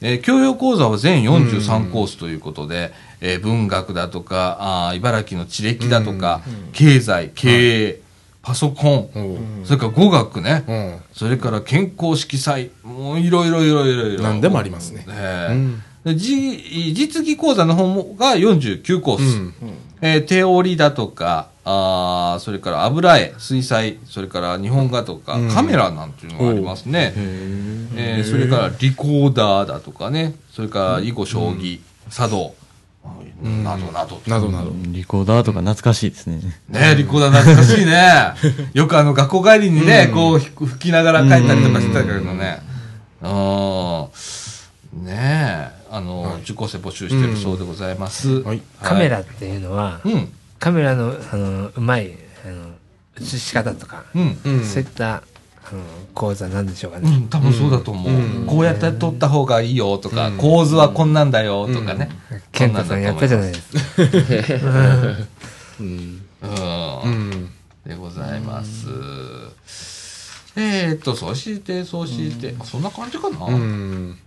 [0.00, 4.56] えー教養講座は全43コースということで、えー文学だとか、
[4.88, 6.40] あー茨城の地歴だとか、
[6.72, 8.00] 経済、経営、
[8.42, 10.96] パソコン、それから語学ね、うん。
[11.12, 14.22] それから健康色彩、もういろいろいろいろいろ。
[14.24, 15.04] 何でもありますね。
[15.08, 15.70] え
[16.12, 19.22] 実技講座の方もが49コース。
[19.22, 19.54] うん
[20.02, 27.14] えー手織りだとか、あーそれから油絵、水彩、それから日本画とか、うんカメラなんていうのがありますね。
[27.16, 32.54] えーそれからリコーダーだとかね、それから囲碁将棋、茶道、
[33.42, 34.20] などなど。
[34.26, 34.72] などなど。
[34.88, 36.40] リコーダーとか懐かしいですね。
[36.68, 38.34] ねリコーダー懐かしいね。
[38.74, 42.60] よくあの学校帰りにね、こうひ吹きながら帰ったりとかしてたけどね。
[43.22, 43.26] う
[45.02, 45.04] ん。
[45.06, 48.42] ねえ、あの、受講生募集してるそうでございます。
[48.42, 50.32] はいカメラっていうのは、うん。
[50.58, 52.12] カメラのあのうまい
[52.44, 52.72] あの
[53.20, 54.38] 写し方とか、うん。
[54.44, 55.22] うんそういった
[55.66, 57.08] あの講座なんでしょうかね。
[57.08, 62.10] うん、多分そうだと思う、うんこうやって撮った方がいいよとか、うん構図はこんなんだよとかね。
[62.50, 64.72] 健太さんやったじゃないいですか。
[65.80, 66.22] うん。
[66.42, 67.50] うんうん。
[67.86, 68.88] でございます。
[70.56, 74.18] えーっと、そして、そして、そんな感じかな、うん。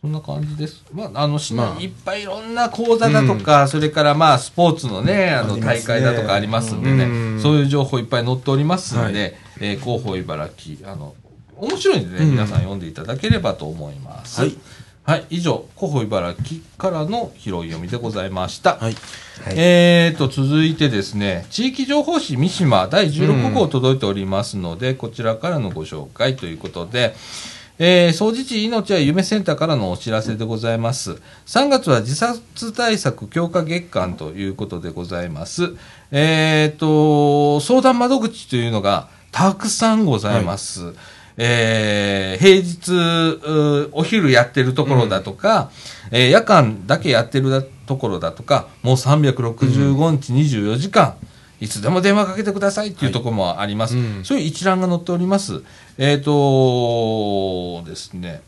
[0.00, 0.82] そんな感じです。
[0.94, 1.80] まあ、あの、市内まあ。
[1.80, 7.40] いっぱいいろんな講座だとか、それからまあ、スポーツのね、あの、大会だとかありますんでね、うん。
[7.40, 9.34] そういう情報いっぱい載っておりますんで、はい。
[9.60, 11.14] えー広報茨城、あの、
[11.58, 12.30] 面白いんでね、うん。
[12.30, 14.40] 皆さん読んでいただければと思います。
[14.40, 14.56] はい。
[15.02, 18.76] はい、以上、広報茨城からの拾い読みでございました。
[18.76, 18.94] はい。
[19.44, 19.54] はい。
[19.56, 27.14] えーと、続いてですね、地域情報誌三島第16号届いておりますので、こちらからのご紹介ということで、
[27.82, 31.12] えー、総除地命は夢センターからのお知らせでございます。
[31.46, 35.74] 3月は自殺対策強化月間ということでございます。
[36.10, 40.92] えーと、相談窓口というのがたくさんございます。
[41.38, 45.70] えー平日お昼やってるところだとか、
[46.10, 51.16] えー夜間だけやってるだところだとか、もう365日24時間、
[51.60, 53.96] いつでも電話かけてくださいっていうところもあります。
[53.96, 55.62] うんそういう一覧が載っております。
[55.98, 58.40] えっ、とですね、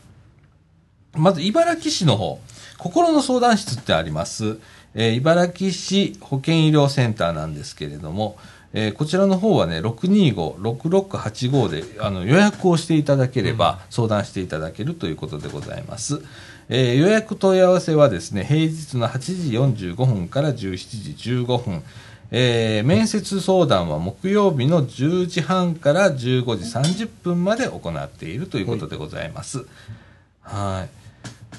[1.15, 2.39] まず茨城市の方、
[2.77, 4.57] 心の相談室ってあります。
[4.95, 8.37] えー茨城市保健医療センターなんですけれども、
[8.73, 16.21] えーこちらの方はね、625-6685であの予約をしていただければ相談していただけるということでございます。
[16.69, 19.19] えー予約問い合わせはですね、平日の8
[19.75, 21.83] 時45分から17時15分、
[22.35, 26.33] えー面接相談は木曜日の10時半から15時
[27.03, 29.67] 30分まで行っているということでございます。
[30.41, 30.89] はい。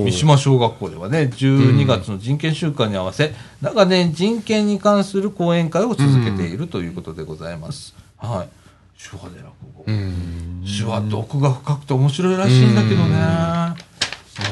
[0.05, 7.93] 三島小学校ではね、12月の人権週間に合わせ、長年人権に関する講演会を続けているということでございます。
[8.17, 8.59] はい。
[9.00, 9.84] 手話で落語。
[9.88, 10.66] うん。
[10.66, 13.16] 手話って奥が深くて面白いらしいんだけどね。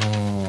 [0.05, 0.47] うん。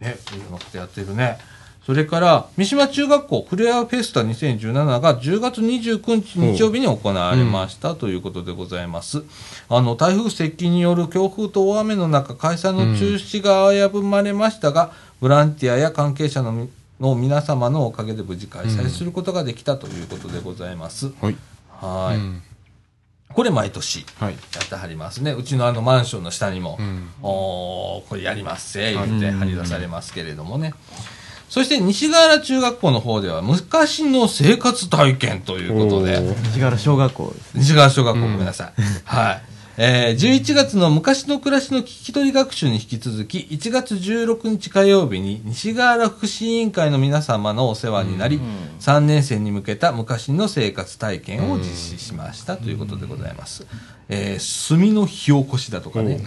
[0.00, 1.38] ね、いろんなことやってるね。
[1.84, 9.22] それから、三島中学校フレアフェスタ2017が10月29日日曜日に行われましたということでございます。
[9.68, 16.68] あの、台風接近による強風と大雨の中、開催の中止が危ぶまれましたが、ボランティアや関係者のみ
[17.00, 21.12] の皆様のおかげで無事開催することができたということでございます。
[21.20, 21.36] はい。
[21.80, 22.16] はい。
[22.16, 22.42] うん
[23.34, 24.32] これ毎年はい。
[24.32, 25.32] やってはりますね。
[25.32, 30.74] うちのあのマンションの下にも、うんおーこれやりますせ、言って張り出されますけれどもね。
[31.48, 37.58] そして西川原中学校の方では昔の生活体験ということで、西原小学校です。
[37.58, 38.82] 西川原小学校、ごめんなさい。
[39.04, 39.42] はい。
[39.80, 48.40] えー、11月の昔の暮らしの聞き取り学習に引き続き、1月16日火曜日に西川原福祉委員会の皆様のお世話になり、
[48.80, 53.68] 3年生に向けた昔の生活体験を実施しましたということでございます。
[54.08, 56.24] えー、炭の火起こしだとかね、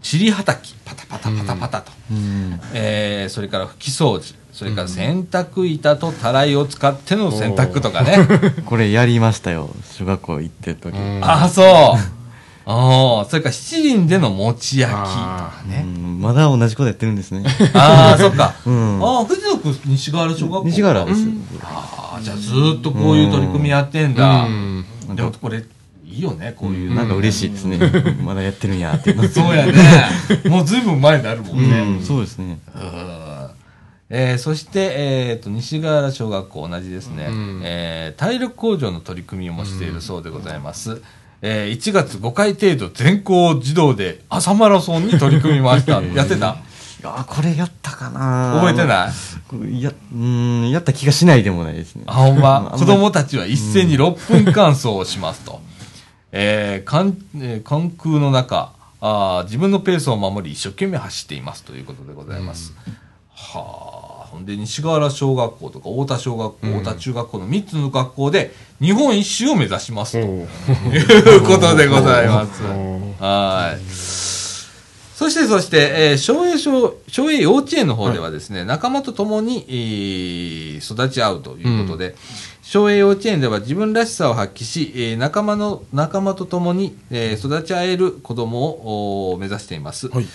[0.00, 2.58] チリはたき、パタパタパタパタと、うん。
[2.72, 8.16] えー、それから拭き掃除、それから洗濯板とたらいを使っての洗濯とかね。
[8.64, 9.68] これやりましたよ。
[9.92, 10.96] 小学校行ってる時。
[10.96, 12.16] うんああ、そう。
[12.68, 15.82] ああ、それから七輪での餅焼きとかうね。
[15.82, 17.44] んまだ同じことやってるんですね。
[17.74, 18.54] ああ、そっか。
[18.66, 20.64] うんああ、藤野君、西川原小学校。
[20.68, 21.20] 西原です。
[21.62, 24.42] ああ、じゃあずーっとこういう取り組みやってんだ。
[24.44, 25.62] うんでもこれ、
[26.04, 26.94] いいよね、こういう。
[26.94, 27.78] なんか嬉しいですね。
[28.24, 29.14] まだやってるんやって。
[29.28, 29.72] そうやね。
[30.48, 31.98] もうずいぶん前になるもんうね。
[31.98, 32.58] ん、そうですね。
[32.74, 33.36] うん
[34.08, 41.02] えーそして、えー、と西川原小学校同じですね、うんえー体力向上の取り組みもしているそうでございます、
[41.42, 46.00] えー1月5回程度全校児童で朝マラソンに取り組みました。
[46.14, 46.56] やってた？
[47.00, 48.54] いや、これやったかな。
[48.60, 49.08] 覚えてな
[49.68, 49.78] い？
[49.78, 52.04] いや、うん、やった気がしないでもないですね。
[52.06, 52.72] あほんま？
[52.76, 55.60] 子供たちは一斉に6分間走をしますと、
[56.32, 62.72] えー、関えー関空の中あー自分のペースを守り一生懸命走っていますということでございます、
[63.34, 64.05] はあほん
[64.44, 70.48] で西河原小学校とか太田小学校、太田中学校の3つの学校で日本一周を目指しますという
[71.44, 72.62] ことでございます。
[72.62, 74.26] はい。
[75.16, 82.14] そして、そして、えー、昭栄小、昭栄幼稚園の方ではですね、仲間と共に、えー育ち合うということで、
[82.62, 90.08] 昭栄幼稚園では自分らしさを発揮し、えー仲間の、仲間と共に、えー育ち合える子供をお目指しています。
[90.08, 90.26] はい。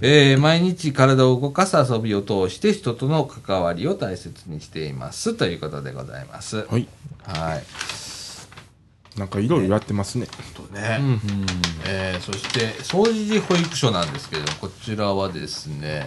[0.00, 6.66] えー毎日体を動かす遊びを通して人との関わりを大切にしていますということでございます。
[6.68, 6.88] はい。
[7.24, 7.64] はい。
[9.18, 10.26] なんかいろいろやってますね。
[10.54, 11.00] とね、
[11.86, 16.06] えーそして総除寺保育所なんですけれどもこちらはですね、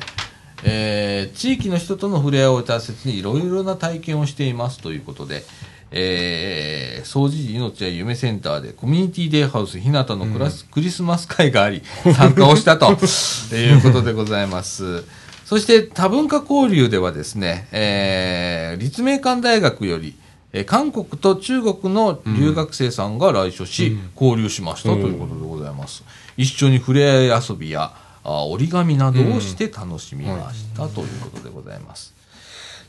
[0.63, 5.43] えー地域の人との触れ合いを大切にいろいろな体験をしていますということで、
[5.91, 11.81] えー、総除寺命や夢センターでコミュニティデイハウス日向のクラス、クリスマス会があり
[12.15, 12.87] 参加をしたと
[13.55, 15.03] いうことでございます。
[15.45, 20.15] そして多文化交流ではですね、えー立命館大学より、
[20.53, 26.03] えー韓国と中国の留学生さんが来所し、交流しましたということでございます。
[26.37, 27.91] 一緒に触れ合い遊びや
[28.23, 32.13] あ折り紙などをして楽しみました、ということでございます。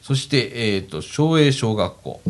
[0.02, 2.20] そして、えっ、と、昭栄小学校。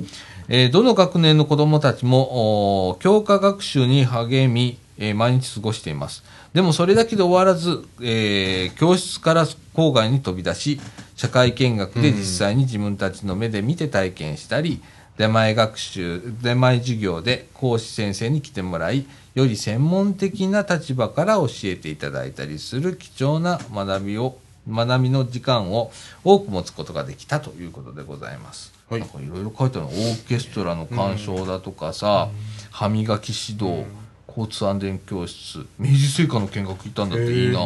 [0.54, 6.22] えーどの学年の子供たちも、教科学習に励み、えー毎日過ごしています。
[6.52, 10.78] でもそれだけで終わらず、えー教室から郊外に飛び出し、
[11.16, 14.82] 社会見学で実際に自分たちの目で見て体験したり、
[15.16, 24.36] 出前学習、出前授業で講師先生に来てもらい、より専門的な立場から教えていただいたりする貴重な学びを、
[24.68, 25.90] 学びの時間を
[26.24, 28.71] 多く持つことができたということでございます。
[28.92, 32.28] はいなんかいろいろ書いてあるの、オーケストラの鑑賞だとかさ、
[32.70, 33.86] 歯磨き指導、
[34.28, 37.58] 交通安全教室、明治製菓の見学行ったんだっていいな。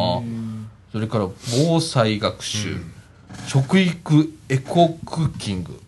[0.92, 1.28] それから
[1.66, 2.76] 防災学習、
[3.48, 5.80] 食育エコクッキング、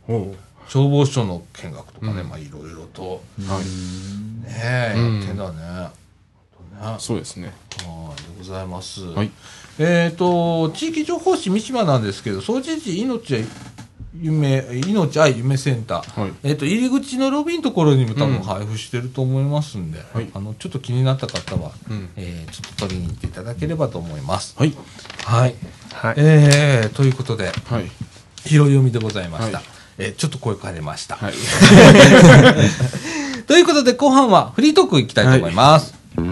[0.67, 4.45] 消防署の見学とかね、まあいろいろと、はい。
[4.45, 5.59] ねえ、うんやってんだね。
[6.83, 7.53] ねそうですね。
[7.85, 9.05] はい、でございます。
[9.05, 9.31] はい。
[9.79, 13.45] えっ、と、地域情報誌三島なんですけど、総知事命や
[14.17, 16.21] 夢、命愛夢センター。
[16.21, 24.55] はいえっ、と、入り口のロビーのところにも多分うん配布してると思いますんで、はいあの、ちょっと気になった方は、うんえーちょっと取りに行っていただければと思います。
[24.59, 24.73] はい。
[25.25, 25.55] はい。
[25.93, 26.15] はい。
[26.17, 27.91] えー、ということで、はい。
[28.47, 29.59] 拾い読みでございました。
[29.59, 29.67] はい
[29.99, 31.17] えーちょっと声変えました。
[31.17, 31.35] はい。
[33.49, 35.93] ということで、後半はフリートークいきたいと思います。
[36.17, 36.27] はい、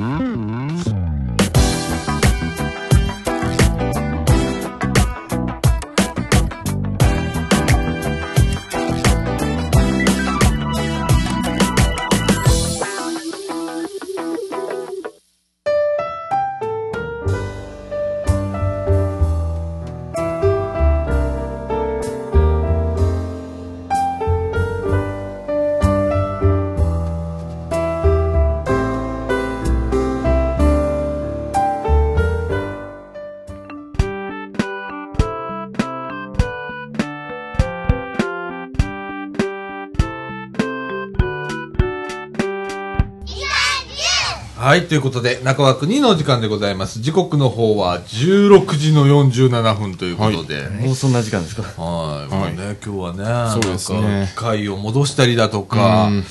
[44.82, 47.00] ということで、中枠2のお時間でございます。
[47.00, 51.62] 時刻の方は16時の47分ということで、もうそんな時間ですか？
[51.82, 54.28] はい、はいもうね、今日はね、そうですね。
[54.34, 56.24] 機械を戻したりだとか、うん。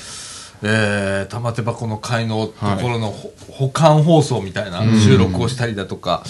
[0.62, 6.22] えー玉手箱の会のところのほ、保管放送みたいな収録をしたりだとか、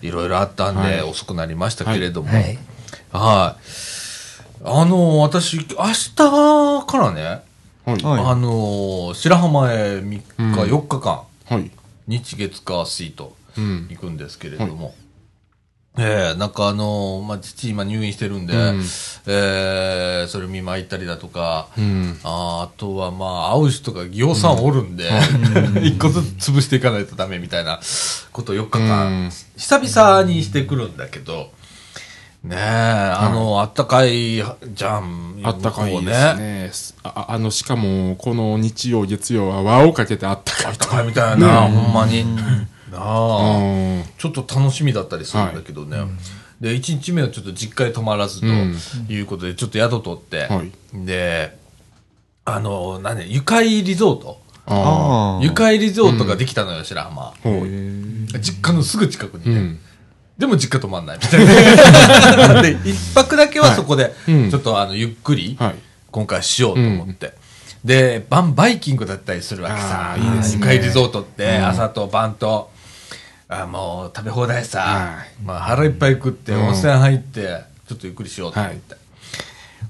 [0.00, 1.02] いろいろあったんで、はい。
[1.02, 2.52] 遅くなりましたけれども、ははい。
[2.54, 2.58] い。
[4.64, 7.22] あの、私、明日からね、
[7.84, 8.02] はい。
[8.02, 10.52] はいあの、白浜へ3日、うん。
[10.54, 11.70] 4日間、はい。
[12.06, 13.86] 日月火水とうん。
[13.90, 14.94] 行くんですけれども、
[15.98, 18.82] ええなんかあのまあ、父今入院してるんで、うん
[19.26, 22.18] ええそれ見舞い行ったりだとか、うん。
[22.22, 25.10] ああとはまあ、会う人がぎょうさんおるんで、
[25.82, 27.80] 一個ずつ潰していかないとダメみたいな
[28.32, 31.50] ことを4日間、うん久々にしてくるんだけど、
[32.44, 35.40] ねえ、あの、あったかいじゃん。
[35.42, 36.98] あったかいですね。
[37.02, 42.24] ああの、しかも、この日曜、月曜は輪をかけてあったかいとあったかいみたいな、ほんまに。
[42.92, 43.56] なあ。
[43.58, 45.98] うんちょっと楽しみだったりするんだけどね。
[46.60, 48.76] で、1日目はちょっと実家へ泊まらずとうん
[49.08, 50.72] いうことで、ちょっと宿取って、はい
[51.06, 51.56] で、
[52.44, 54.40] あの、何ね、愉快リゾート。
[54.70, 57.32] ああ愉快リゾートができたのよ、白浜。
[58.40, 59.60] 実家のすぐ近くにね。
[59.60, 59.78] うん。
[60.38, 62.62] でも実家泊まんないみたいな。
[62.62, 64.50] で、一泊だけはそこで、うん。
[64.50, 65.74] ちょっとあの、ゆっくり、はい。
[66.10, 67.34] 今回しようと思って。
[67.84, 70.16] で、晩バイキングだったりするわけさ。
[70.16, 70.78] いいですね。
[70.78, 71.66] リゾートって、うん。
[71.66, 72.70] 朝と晩と、
[73.48, 74.80] あもう食べ放題さ。
[74.80, 76.68] は、まあ腹いっぱい食って、うん。
[76.68, 78.96] 温泉入って、ちょっとゆっくりしようと思って。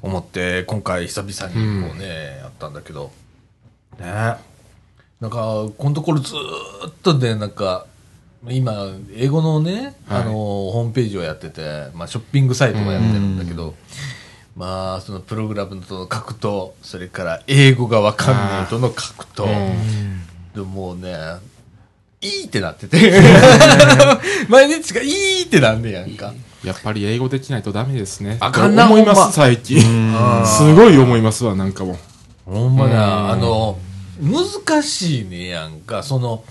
[0.00, 3.10] 思って、今回久々にこうね、やったんだけど、
[3.98, 4.06] ね。
[5.20, 7.86] なんか、このところずーっとね、なんか、
[8.46, 10.22] 今、英語のね、はい。
[10.22, 13.74] あの、ホームページをやってて、まあ、ショッピングサイトもやってるんだけど、
[14.56, 19.46] まあ、そのプログラムとの格闘、それから英語がわかんないとの格闘、
[20.54, 21.14] でもうね、
[22.20, 23.12] いいってなってて、
[24.48, 26.32] 毎日がいいってなんねやんか。
[26.64, 28.36] やっぱり英語できないとダメですね。
[28.40, 29.80] あかんな思いま、す最近。
[30.44, 31.92] すごい思いますわ、なんかも。
[31.92, 32.52] う。
[32.52, 32.90] ほんまうん。
[32.90, 33.78] だ、あの、
[34.20, 36.42] 難しいねやんか、その、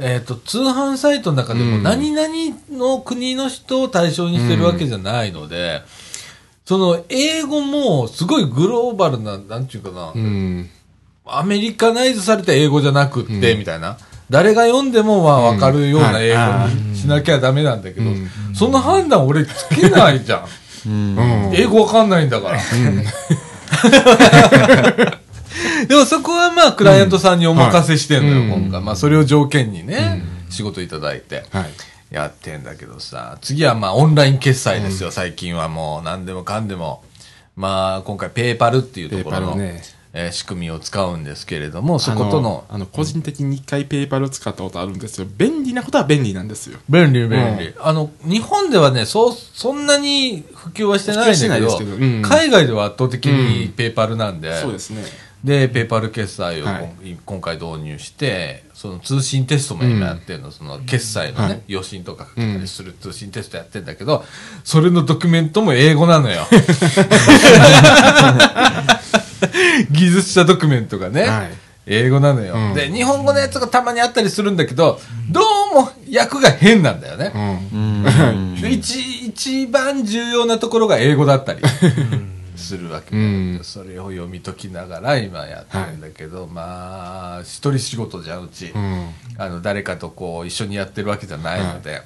[0.00, 2.28] えっ、と、通販サイトの中でもうん何々
[2.70, 5.82] の国の人を対象にしてるわけじゃないので、
[6.64, 10.70] その、英語もすごいグローバルな、なんちゅうかな、うん。
[11.24, 13.98] アメリカナイズされた英語じゃなくって、うんみたいな。
[14.30, 16.40] 誰が読んでもまあわかるような英語
[16.90, 20.44] にしなきゃダメなんだけど、うんその判断俺つけないじゃん。
[20.86, 21.20] うんう
[21.50, 21.54] ん。
[21.54, 22.60] 英語わかんないんだから。
[25.88, 28.80] でもそこはまあ、クライアントさんにお任せしてんのよ、うん今回。
[28.82, 31.70] まあ、それを条件にね、仕事いただいてはい。
[32.10, 37.02] やってんだけどさ、次はまあ、オンライン決済ですよ、最近はもう、何でもかんでも。
[37.54, 39.82] まあ、今回、ペーパルっていうところの、ね。
[39.84, 39.98] えー
[40.32, 45.26] 仕組みを使うんですけれども、そことの、あの、個人的に一回ペーパル使ったことあるんですよ。
[45.36, 46.78] 便利なことは便利なんですよ。
[46.88, 47.74] 便利、便利。
[47.78, 55.04] あの、日本ではね、そう、そんなに普及はしてないんだけど、けどうん海外では圧倒的にペーパルなんで、そうですね。
[55.44, 57.16] で、ペーパル決済を、はい。
[57.24, 61.62] 今回導入して、その通信テストも今やってるの、その決済のね、はい。
[61.70, 64.24] 余震とかかけたりする通信テストやってんだけど、
[64.64, 66.46] それのドキュメントも英語なのよ。
[69.90, 71.50] 技術者ドキュメントがね、はい。
[71.86, 72.74] 英語なのよ、うん。
[72.74, 75.40] で、日本語のやつがたまにあったりするんだけど、ど
[75.72, 77.32] うも訳が変なんだよね。
[77.72, 78.56] うん。
[78.68, 81.62] 一一番重要なところが英語だったり
[82.58, 83.60] するわけ、うん。
[83.62, 89.08] それを読み解きながら今やってるんだけど、まあ一人仕事じゃんうち、うん。
[89.38, 92.02] あの誰かとこう一緒にやってるわけじゃないので、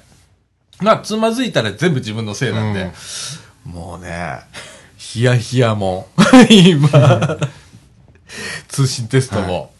[0.81, 2.91] まあつまずいたら全部自分のせいなんで、
[3.65, 4.39] もうね
[4.97, 6.07] ヒヤヒヤも
[6.49, 6.89] 今。
[8.67, 9.71] 通信テストも、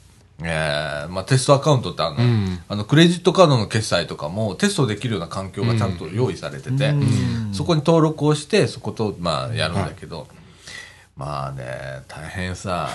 [0.43, 2.59] えーまあ、テストアカウントってあの、うん。
[2.67, 6.93] あのクレジットカードの決済とかもテストできるような環境がちゃんと用意されてて、
[7.51, 10.27] そこに登録をしてそことまあやるんだけど、
[11.15, 12.89] まあね大変さ。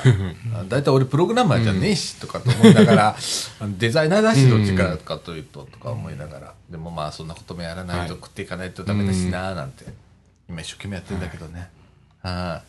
[0.69, 3.17] だいたい俺プログラマーじゃねえしとかと思いながら、
[3.79, 6.53] デザイナーだしどっちかかというととか思いながら。
[6.69, 9.85] でもまあそんなこともやらないとはい食っていかないとダメだしななんて、
[10.49, 11.69] 今一生懸命やってんだけどね、
[12.23, 12.69] はい。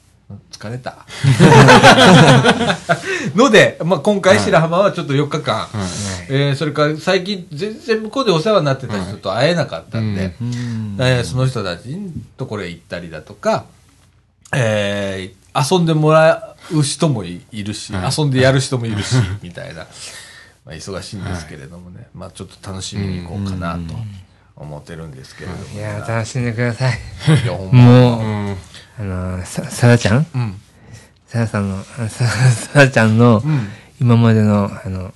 [0.51, 1.07] 疲れた。
[3.35, 5.67] ので、まあ、今回白浜はちょっと4日間、
[6.29, 10.97] えーそれから最近全然向こうでお世話になってた人と会えなかったんで、うん。
[10.99, 13.65] えーその人たちのところへ行ったりだとか、
[14.53, 18.11] えー遊んでもらう人もいいるし、はい。
[18.17, 19.87] 遊んでやる人もいるし、 みたいな、
[20.65, 23.79] まあ、忙しいんですけれどもね、まあちょっと楽しみに行こうかなと
[24.55, 26.99] 思ってるんですけれども、いや、楽しんでください。
[27.43, 27.83] いやほんま。
[27.83, 28.57] もう、うん。
[28.99, 30.25] あの、さ、さだちゃん？
[30.35, 30.61] うん。
[31.27, 33.69] さださんの、あさ、さだちゃんのうん。
[34.01, 35.13] 今までの、あの、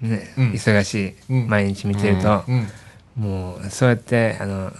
[0.00, 0.50] ね、うん。
[0.52, 1.48] 忙しいうん。
[1.48, 2.68] 毎日見てると、うん。
[3.16, 4.72] もう、そうやって、あの、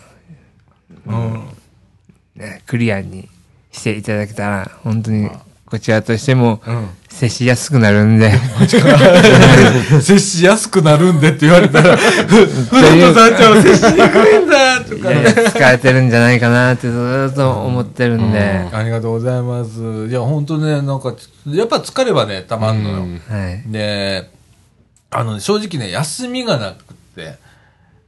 [2.34, 3.28] ね、クリアに
[3.76, 5.30] していただけたら、本当に、
[5.66, 6.88] こちらとしても、うん。
[7.16, 8.30] 接しやすくなるんで、
[10.02, 19.80] 接しやすくなるんでって言われたら、ふ、ふだとさんちゃんは接しにくいんだとかいやいや疲れてるんじゃないかなってずっと思ってるんで、ありがとうございます。
[20.08, 21.14] いや、本当ね、なんか、
[21.46, 22.96] やっぱ疲ればね、たまんのよ。
[22.96, 23.62] うんはい。
[23.72, 24.28] で、
[25.10, 27.38] あの、正直ね、休みがなくって、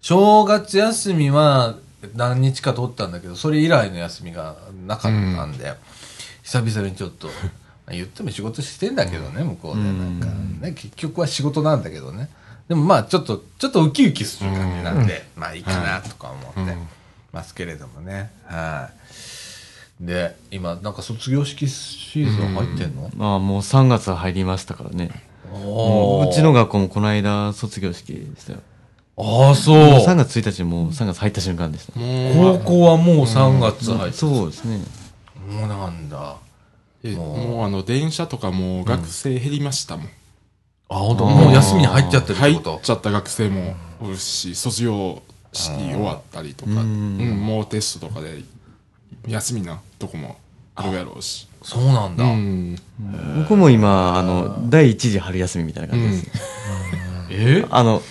[0.02, 1.76] 正月休みは
[2.14, 5.74] 何日か取ったんだけど、それ以来の休みがなかったんで、
[6.42, 7.28] 久々にちょっと、
[7.90, 9.82] 言っても仕事してんだけどね、向こうで。
[9.82, 10.26] なんか
[10.66, 12.28] ね、結局は仕事なんだけどね。
[12.68, 16.76] でもまあ、ちょっと、ちょっとウキウキする感じなんで、まあいいかなとか思って
[17.32, 18.30] ますけれどもね。
[18.44, 18.90] は
[20.00, 20.06] い。
[20.06, 25.10] で、今、なんか卒業式シーズン入ってんの、まあもう3月入りましたからね。
[25.52, 28.58] ううちの学校もこの間卒業式でしたよ。
[29.20, 29.76] ああ、そう。
[29.76, 31.92] 3月1日もう3月入った瞬間でした。
[31.92, 34.80] 高校はもう3月入ってそうですね。
[35.50, 36.36] そうなんだ。
[37.02, 40.06] えもうもうあの、電車とかも学生減りましたもん。
[40.88, 41.24] あ、本当？
[41.26, 45.20] もう休みに入っちゃってるって入っことちゃった学生もおるし、卒業
[45.52, 48.42] 式終わったりとか、ううんん、もうテストとかで
[49.26, 50.36] 休みなとこも
[50.76, 51.48] あるやろうし。
[51.62, 52.24] そうなんだ。
[52.24, 52.76] うん。
[53.42, 56.30] 僕も今、あの、第一次春休みみたいな感じです。
[57.30, 57.66] え？
[57.70, 58.02] あの、い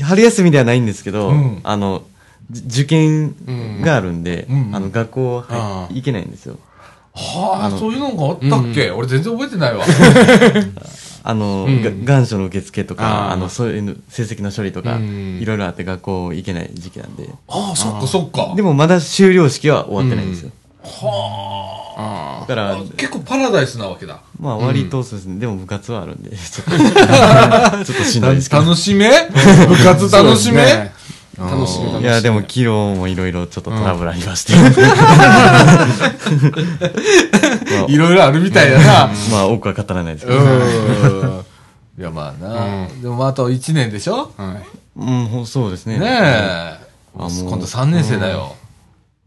[0.00, 2.02] 春休みではないんですけど、うんあの、
[2.50, 6.58] じ受験があるんで、うんあの、学校あ入行けないんですよ。
[7.14, 9.84] はあ、そういうのがあったっけ、俺全然覚えてないわ。
[11.24, 17.28] あの、うんが願書の受付とか、あの、そういうの成績の処理とか、うんいろいろあって学校行けない時期なんで。
[17.48, 18.54] ああ、そっかそっか。
[18.56, 20.50] でもまだ修了式は終わってないんですよ。
[20.88, 24.20] はあだからあ。、結構パラダイスなわけだ。
[24.40, 25.38] まあ割とそうですね。
[25.40, 26.70] でも部活はあるんで、 ちょっと、
[27.84, 28.62] ちょっとしんどいですけど。
[28.62, 29.10] 楽しめ？
[29.68, 30.22] 部活あ。
[30.22, 30.92] 楽しめ、ね
[31.38, 32.00] 楽しみ楽しみ。
[32.00, 34.54] いや、でも昨日もいろいろちょっとトラブルありまして。
[34.54, 34.62] ま
[37.84, 39.10] あいろいろあるみたいだな。
[39.30, 40.38] まあ多くは語らないですけど。
[40.38, 41.44] うん。
[41.98, 42.86] いや、まあな。
[42.86, 44.32] うでもあと1年でしょ？
[44.36, 44.62] はい。
[45.00, 45.98] うん、ほそうですね。
[45.98, 46.78] ねえ。
[47.16, 48.54] あもう今度3年生だよ。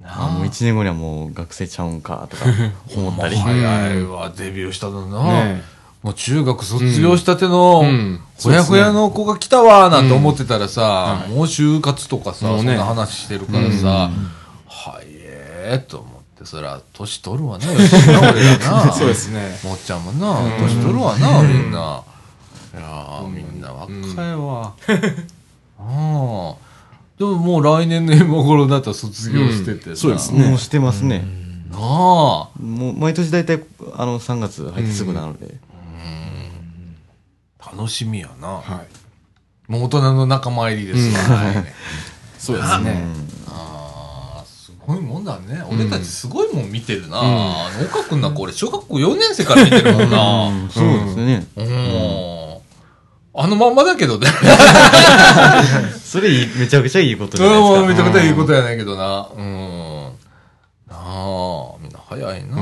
[0.04, 2.46] あもう1年後にはもう学生ちゃうんか、とか
[2.96, 3.38] 思ったり。
[3.38, 5.24] 早いわ、デビューしたのな。
[5.46, 5.64] ね
[6.02, 14.10] もう中学卒業したての、うんほやほやの子が来たわ、なんて思ってたらさ、もう就活とかさ、もうねそんな話してるからさ、
[14.68, 18.90] はいえーと思って、そりゃ、年取るわな、よしな、俺らな。
[18.92, 19.60] そうですね。
[19.64, 22.02] もっちゃんもな、年取るわな、みんな。
[22.74, 23.92] いやー、みんな若
[24.28, 24.74] いわ。
[25.80, 26.71] ああ。
[27.22, 31.24] でももう来年の今頃だったら卒業しててさ、うんそうですねもうしてますね。
[31.70, 31.80] なあ。
[31.80, 33.64] もう毎年大体、
[33.94, 35.56] あの、3月入ってすぐなので。
[37.64, 38.48] 楽しみやな。
[38.48, 38.84] は
[39.70, 39.72] い。
[39.72, 41.38] もう大人の仲間入りですわ。
[41.38, 41.74] はいね
[42.40, 43.04] そうですね。
[43.48, 45.64] ああ、すごいもんだね。
[45.72, 47.20] 俺たちすごいもん見てるな。
[47.20, 50.48] あの岡君なんか俺小学校4年生から見てるもんな。
[50.48, 51.46] うんそうですね。
[51.56, 52.42] うん。
[53.34, 54.28] あのまんまだけどね。
[56.12, 57.86] それいい、めちゃくちゃいいことじうゃないですか。
[57.86, 59.30] ん、めちゃくちゃいいことやねんけどな。
[59.34, 60.04] うん。
[60.90, 62.58] なあ、みんな早いな。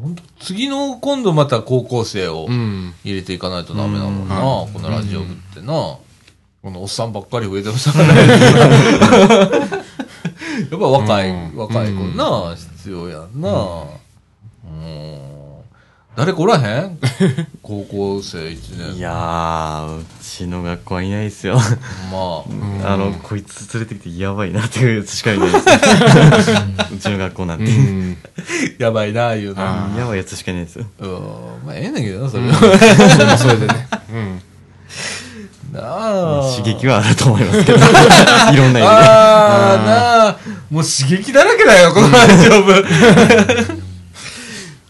[0.00, 2.94] ほんと次の今度また高校生をうん。
[3.02, 4.36] 入れていかないとダメなもんな。
[4.36, 5.66] このラジオ部ってな。
[5.66, 6.00] こ
[6.70, 8.20] のおっさんばっかり増えてましたからね。
[10.70, 13.48] やっぱ若い、うん若い子な、必要やんな。
[14.64, 15.27] うん。
[16.18, 16.98] 誰かおらへん？
[17.62, 18.96] 高校生1年。
[18.96, 21.54] いやー、うちの学校はいないですよ。
[22.10, 22.42] ま
[22.84, 22.92] あ。
[22.92, 25.64] あの、こいつ連れてきてやばいなっていうやつしかいないです。
[26.92, 27.70] うちの学校なんうて。
[27.70, 28.16] ん。
[28.80, 29.88] やばいな、言うな。
[29.96, 30.86] やばいやつしかいないですよ。
[30.98, 31.10] うん。
[31.64, 33.38] まあ、ええねんけどな、それは。
[33.38, 33.88] それでね。
[34.12, 34.42] うん。
[35.72, 36.52] なあ。
[36.56, 37.78] 刺激はあると思いますけど。
[38.52, 40.36] いろんな意味ああ、なあ。
[40.68, 42.84] もう刺激だらけだよ、このラジオ部。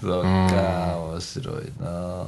[0.01, 0.48] そっか、面
[1.41, 2.27] 白いな。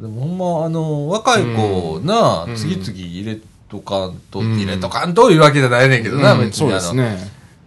[0.00, 3.38] でもほんま、あの、若い子な、次々入れ
[3.68, 6.80] とかんと、うん入れとかんというわけじゃないねんけどな、うん別にあの。
[6.80, 6.94] そ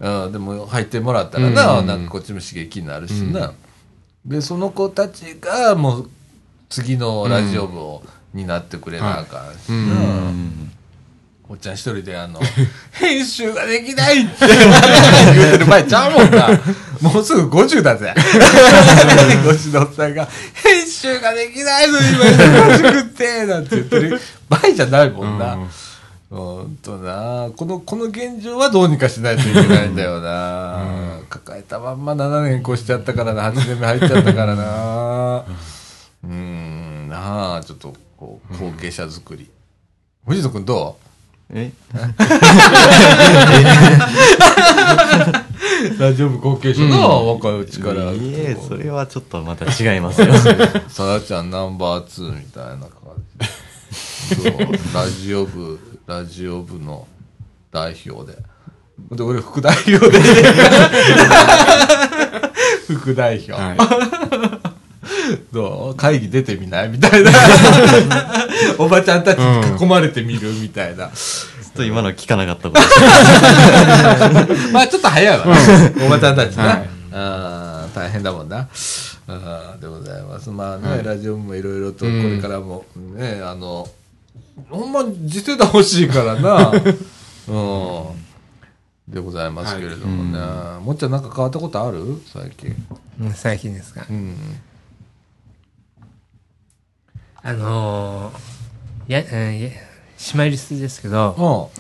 [0.04, 3.54] うん、でも入ってもらったらな、うんなんかこっちも刺激になるしな。
[4.26, 6.10] で、その子たちがもう
[6.70, 9.76] 次のラジオ部を担ってくれなあかんしな。
[9.76, 9.80] う
[10.32, 10.72] ん
[11.52, 12.40] おっちゃん一人であの、
[12.94, 14.36] 編集ができないって
[15.36, 16.48] 言ってる前ちゃうもんな。
[17.14, 18.14] もうすぐ50だぜ。
[18.16, 22.26] 50のおっさんが、編集ができないの今。
[22.26, 24.22] 忙しくって、なんて言ってる。
[24.48, 25.58] 場合じゃないもんな。
[26.30, 27.50] ほんとな。
[27.56, 30.78] この、この現状はどうにかしないといけないんだよな、
[31.30, 35.44] 抱えたまんま7年越しちゃったからな、8年目入っちゃったからな。
[36.24, 39.50] うーん、なあ、ちょっと、こう、後継者作り。
[40.28, 40.98] 藤野くんど
[41.54, 41.70] え？
[41.94, 41.98] う
[45.98, 48.12] 大丈夫後継者な、若いうちから。
[48.12, 50.28] いえ、それはちょっとまた違いますよ。
[50.90, 52.90] さやちゃんナンバー2みたいな感
[53.40, 53.48] じ。
[54.36, 54.54] そう、
[54.94, 57.08] ラジオ部、ラジオ部の
[57.72, 58.38] 代表で。
[59.16, 60.20] で、俺副代表で。
[62.88, 63.54] 副代表。
[63.54, 64.60] は
[65.52, 65.96] どう？
[65.96, 66.90] 会議出てみない？
[66.90, 67.32] みたいな。
[68.78, 70.52] おばちゃんたちに囲まれてみる？
[70.54, 71.10] みたいな。
[71.74, 72.82] ちょっと今の聞かなかったこと。
[74.74, 75.54] まあちょっと早いわね。
[76.06, 76.64] おばちゃんたちな。
[76.66, 78.68] はいあー大変だもんな。
[79.28, 80.50] あーでございます。
[80.50, 83.88] まあね、ラジオもいろいろとこれからもね、あの、
[84.70, 86.72] ほんま次世代欲しいからな。
[87.48, 89.14] うん。
[89.14, 90.40] でございますけれどもね。
[90.84, 92.22] もっちゃんなんか変わったことある？
[92.34, 92.76] 最近。
[93.22, 94.06] うん最近ですか。
[94.10, 94.36] うん。
[97.44, 99.70] あのー、や、うんや、
[100.22, 101.72] シマリスですけど、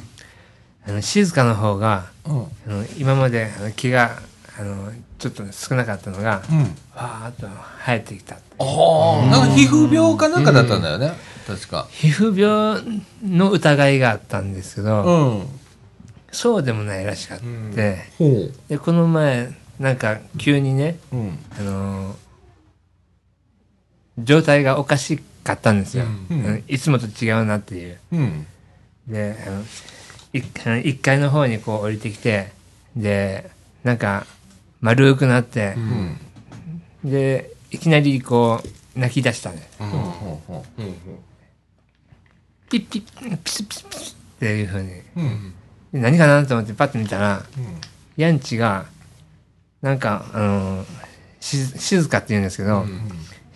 [0.87, 2.37] あの静かの方が、うん。
[2.37, 2.43] うん。
[2.43, 4.17] あの今まであの毛が、
[4.59, 6.61] あの、ちょっと少なかったのが、うん。
[6.95, 7.47] わーっと
[7.85, 8.35] 生えてきた。
[8.35, 11.13] ああ、なんか皮膚病かなんかだったんだよね。
[11.45, 11.87] 確か。
[11.91, 15.47] 皮膚病の疑いがあったんですけど、うん。
[16.31, 18.53] そうでもないらしかって、ほう。
[18.67, 21.39] で、この前、なんか急にね、うん。
[21.59, 22.15] あのー
[24.19, 26.05] 状態がおかしかったんですよ。
[26.29, 26.45] うん。
[26.45, 26.63] うん。
[26.67, 27.99] いつもと違うなっていう。
[28.11, 28.45] うん。
[29.07, 29.61] で、あの、
[30.33, 32.51] いあの1階の方にこう降りてきて、
[32.95, 33.49] で、
[33.83, 34.25] なんか、
[34.79, 36.17] 丸くなって、うん。
[37.03, 39.91] でいきなりこう泣き出したねうん。
[39.91, 40.11] うんうん。
[42.69, 44.89] ピッピッピッピシピシピシっていうふうに
[45.91, 47.81] 何かなと思ってパッと見たらうん。
[48.17, 48.85] ヤンチが
[49.81, 50.85] なんかあの
[51.39, 52.85] し静かって言うんですけど、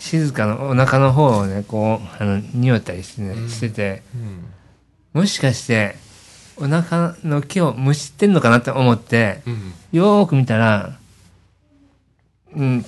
[0.06, 4.03] 静かのお腹の方をねこうあの匂ったりして,、ねしてて。
[4.14, 4.18] う
[5.18, 5.22] ん。
[5.22, 5.95] もしかして
[6.58, 9.74] お腹の毛をむしってんのかなって思ってうん。
[9.91, 10.95] よーく見たら、
[12.56, 12.86] うん、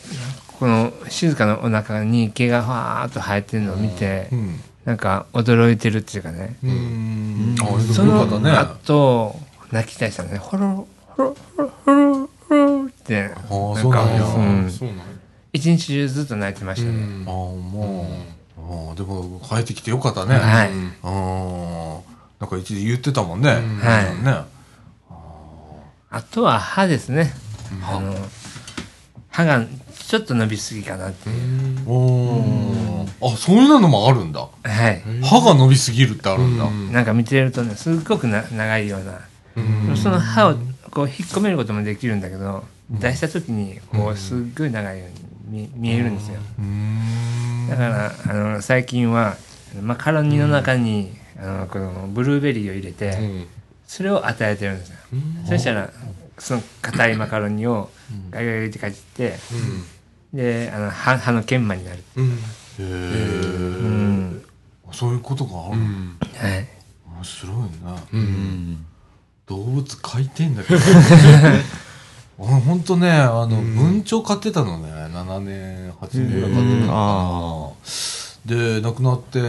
[0.59, 4.59] この静かのお腹に毛がふわーっと生えてるのを見て、うん。
[4.86, 7.55] なんか驚いてるっていうかね、うん。
[7.59, 8.51] あそそのの方ね。
[8.51, 9.36] 後
[9.72, 10.38] 泣き出したね。
[10.38, 13.32] ほろほろほろほろほろって。
[13.34, 14.70] ああそうなんやうん。
[14.70, 15.03] そうなんや
[15.53, 18.07] 一日中ずっと泣いてましたね、ああも
[18.57, 18.61] う。
[18.89, 20.35] ああでも帰ってきてよかったね。
[20.35, 20.93] はい、うん。
[21.03, 22.01] ああ
[22.39, 23.51] なんか一時言ってたもんね。
[23.51, 23.77] ん。
[23.79, 24.23] はい。
[24.23, 24.57] ね。
[26.09, 27.33] あとは歯ですね、
[27.83, 28.15] あの
[29.29, 29.65] 歯が
[30.07, 33.33] ちょっと伸びすぎかなっていう、おー。
[33.33, 34.41] あそういうのもあるんだ。
[34.63, 36.69] はい、歯が伸びすぎるってあるんだ。
[36.93, 39.19] なんか見てるとねすっごくな長いような、
[39.95, 40.55] その歯を
[40.91, 45.15] こう引っ込めることもできるんだけど、出した時にこうすっごい長いように
[45.47, 46.39] 見見えるんですよ、
[47.69, 49.37] だからあの最近は
[49.81, 53.47] マカロニの中に、あのこのブルーベリーを入れて、うん。
[53.87, 54.97] それを与えてるんですよ、
[55.47, 55.89] そしたら
[56.37, 57.89] その硬いマカロニを
[58.29, 59.35] ガリガリってかじって、
[60.33, 62.31] であの歯歯の研磨になる、うん。
[62.31, 62.37] へ
[62.79, 64.43] えうん。
[64.91, 66.67] そういうことがあるうんはい、
[67.15, 67.95] 面白いな。
[68.11, 68.85] うん。
[69.47, 70.79] 動物飼いてんだけど
[72.38, 76.69] 俺ほんとねあの文鳥飼ってたのね7年8年ぐらい飼って。
[76.69, 77.77] たのか
[78.47, 79.41] なで亡くなって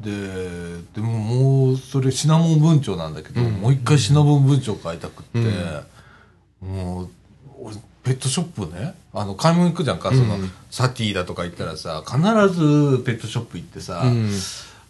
[0.00, 5.38] ででももうそれシナモン文鳥なんだけどもう一回シナモン文鳥飼いたくって
[6.64, 7.08] もう
[7.60, 10.36] 俺ペットショップねあの買い物行くじゃんかその
[10.70, 14.30] サティだとか行ったらさ必ずペットショップ行ってさうん。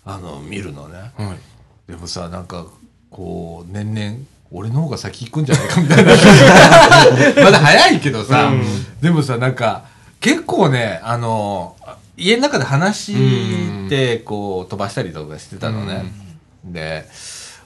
[0.09, 1.11] あの見るのね。
[1.17, 1.91] はい。
[1.91, 2.67] でもさなんか
[3.11, 4.19] こう年々
[4.51, 6.13] 俺の方が先行くんじゃないかみたいな。
[7.45, 8.53] まだ早いけどさ、
[9.01, 9.85] でもさなんか
[10.21, 11.77] 結構ねあの
[12.17, 13.13] 家の中で話
[13.87, 16.05] ってこう飛ばしたりとかしてたのね、
[16.65, 17.07] で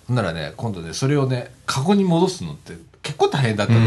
[0.07, 3.87] ほんならね今度ねそれをねカゴに戻すのって結構大変だったのよ、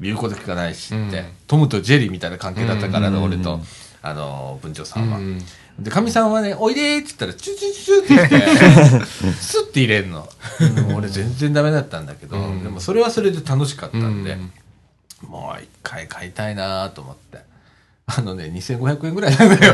[0.00, 1.24] 見ること聞かないしって、うん。
[1.46, 3.60] トムとジェリーみたいな関係だったから俺と。
[4.06, 5.18] あの文鳥さんは。
[5.78, 9.06] うんで、かみさんはね、おいでーって言ったら、チュチュチュチュって言って、
[9.40, 10.28] スッて入れんの。
[10.60, 14.52] うん俺全然ダメだったんだけど、うんでもそれはそれで楽しかったんで、うん
[15.28, 17.38] もう一回買いたいなーと思って。
[18.08, 19.72] あのね、2500円ぐらいなんだよ。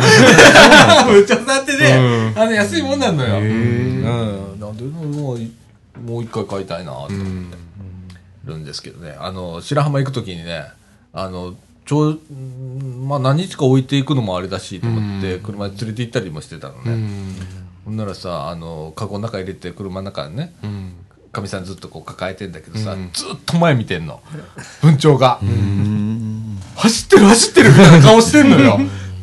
[1.12, 3.38] 部長さんってね、あの、安いもんなんのよ。
[3.38, 4.03] うん。
[4.59, 5.38] なんで、もう、
[6.00, 7.57] もう一回買いたいなーと思って
[8.46, 9.14] るんですけどね。
[9.18, 10.64] あの、白浜行くときにね、
[11.12, 12.16] あの、ちょ
[13.06, 16.80] まあ何日か置いていくのもあれだしと思って、車で連れて行ったりもしてたのね。
[16.86, 17.36] うん
[17.84, 20.92] ほんならさ、あの、カゴの中入れて車の中にね、うん
[21.32, 24.20] かみさんずっとこう抱えてんだけどさ、うんずっと前見てんの。
[24.82, 25.40] 文鳥が。
[26.76, 28.78] 走ってる走ってるみたいな顔してんのよ。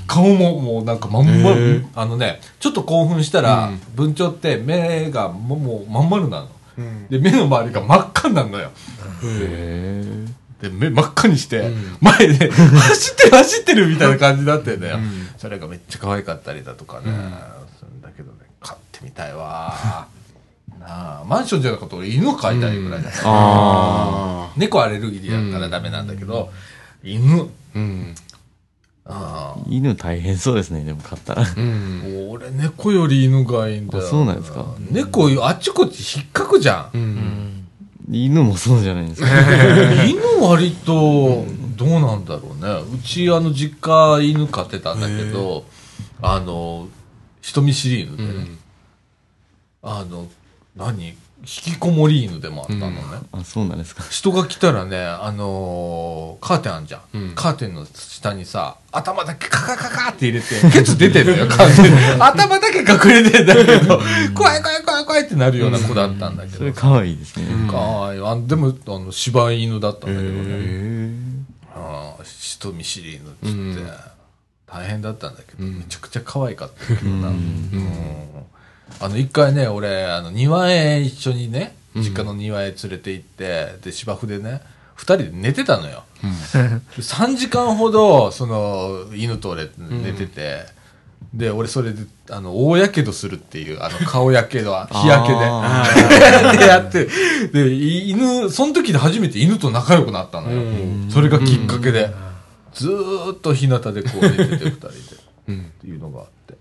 [0.08, 6.50] 顔ももうなんかまん丸、へえあのね、ちょっと興奮したら、うん文鳥って目がもうまん丸なの。
[6.80, 8.72] うんで、目の周りが真っ赤になるのよ。
[10.62, 11.98] で、目真っ赤にして、うん。
[12.02, 14.98] 前で、走ってる走ってるみたいな感じになってんだよ。
[14.98, 15.30] うん。
[15.38, 17.06] それがめっちゃ可愛かったりだとかね。
[18.02, 20.08] だけどね、飼ってみたいわ。
[20.80, 26.52] なあ、マンションじゃなくて俺犬飼いたいぐらいだから、あ猫アレルギーだからダメなんだけど、
[27.04, 27.46] 犬、あ
[27.76, 28.16] うん。
[29.06, 29.60] ああ。
[29.68, 31.44] 犬大変そうですね、でも飼ったら。
[31.44, 32.30] うん。
[32.30, 34.04] 俺猫より犬がいいんだよ。
[34.06, 34.66] あそうなんですか。
[34.92, 36.98] 猫あっちこっち引っかくじゃん。
[36.98, 37.49] うん
[38.12, 39.28] 犬もそうじゃないですか。
[40.06, 41.46] 犬割と
[41.78, 42.98] どうなんだろうね。
[42.98, 45.64] うちあの実家犬飼ってたんだけど
[46.22, 46.88] あの
[47.42, 48.48] 人見知り犬でね、
[49.84, 50.28] あの
[50.76, 51.16] 何？
[51.42, 52.98] 引きこもり犬でもあったのね、
[53.32, 54.04] あ、そうなんですか。
[54.10, 57.36] 人が来たらねあのーカーテンあんじゃん、うん。
[57.36, 61.48] カーテンの下にさ頭だけカカカカって入れてケツ出てるのよ
[62.20, 64.00] 頭だけ隠れてんだけど
[64.36, 66.58] 怖い怖い怖い怖いってなるような子だったんだけど。
[66.58, 67.46] それ可愛いですね。
[67.70, 68.22] かわいい。
[68.22, 70.34] あでもあの柴犬だったんだけど。
[70.34, 71.12] ね、へ
[71.74, 73.92] ああ人見知り犬っつって、
[74.68, 75.80] 大変だったんだけど、うん。
[75.80, 78.46] めちゃくちゃ可愛かったけどな、うん
[79.00, 84.62] あの一回ね俺あの庭へ一緒にね実家の庭へ連れて行ってで芝生でね
[84.96, 90.66] 二人で寝てたのよ、で3時間ほどその犬と俺寝てて、
[91.34, 95.40] で俺それであの大やけどするっていうあの顔やけどは 日焼けで。
[95.46, 95.84] あ
[96.58, 97.08] で やって、
[97.54, 100.58] で、い犬、その時で初めて犬と仲良くなったのよ。
[100.58, 101.10] うん。
[101.12, 102.12] それがきっかけで。
[102.74, 104.96] ずーっと日向でこう寝てて二人で。
[105.50, 105.60] うん。
[105.60, 106.56] っていうのがあって。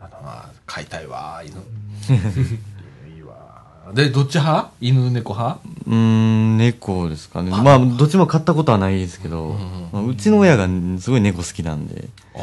[0.00, 1.52] あのまあ飼いたいわ犬。
[3.14, 3.92] いいわ。
[3.94, 4.70] でどっち派？
[4.80, 5.60] 犬猫派？
[5.86, 7.50] うーん、猫ですかね。
[7.50, 9.56] まあ、どっちも買ったことはないですけど、
[9.92, 10.66] まあうちの親が
[10.98, 12.42] すごい猫好きなんで、あま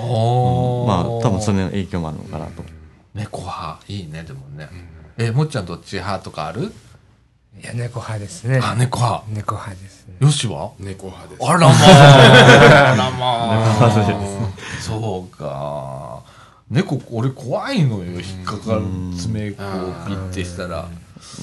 [1.01, 2.63] あ、多分それの影響もあるのかなと。
[3.13, 3.83] 猫派？
[3.89, 4.69] いいねでもね、
[5.17, 6.71] えもっちゃんどっち派とかある？
[7.61, 8.61] いや猫派ですね。
[8.63, 9.25] あ猫派。
[9.27, 10.15] 猫派ですね。
[10.21, 10.71] よしは？
[10.79, 11.43] 猫派です。
[11.45, 11.73] あらまあ。
[12.93, 13.17] あらま
[13.87, 13.91] あ。
[14.79, 16.23] そうか
[16.71, 18.81] 猫俺怖いのよ引っかかる
[19.17, 20.07] 爪こう。
[20.07, 20.87] ピッてしたら。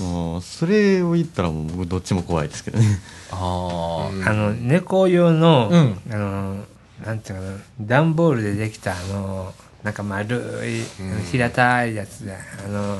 [0.01, 2.99] もう、それを言ったらもう僕どっちも怖いですけどね。
[3.31, 6.01] ああの猫用の、うん。
[6.11, 6.65] あの
[7.05, 7.57] なんていうかな。
[7.81, 9.53] 段ボールでできたあの
[9.83, 10.83] なんか丸い、
[11.31, 12.97] 平たいやつであの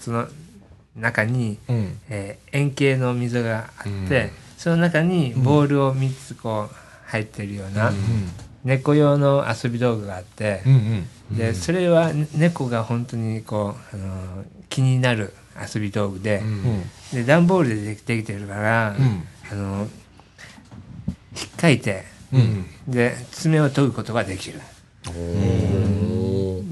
[0.00, 0.28] その
[0.96, 1.98] 中に、あうん。
[2.08, 6.76] えー円形の溝があって、その中にボールを3つこう
[7.10, 7.92] 入ってるような、
[8.64, 11.36] 猫用の遊び道具があってう、んうん。
[11.36, 15.34] でそれはね猫が本当にこう、あの気になる
[15.74, 16.82] 遊び道具で,、うん。
[17.12, 19.24] で段ボールでできできてるから、うん。
[19.50, 19.88] あの
[21.36, 24.60] 引っかいてうんで爪を研ぐことができる。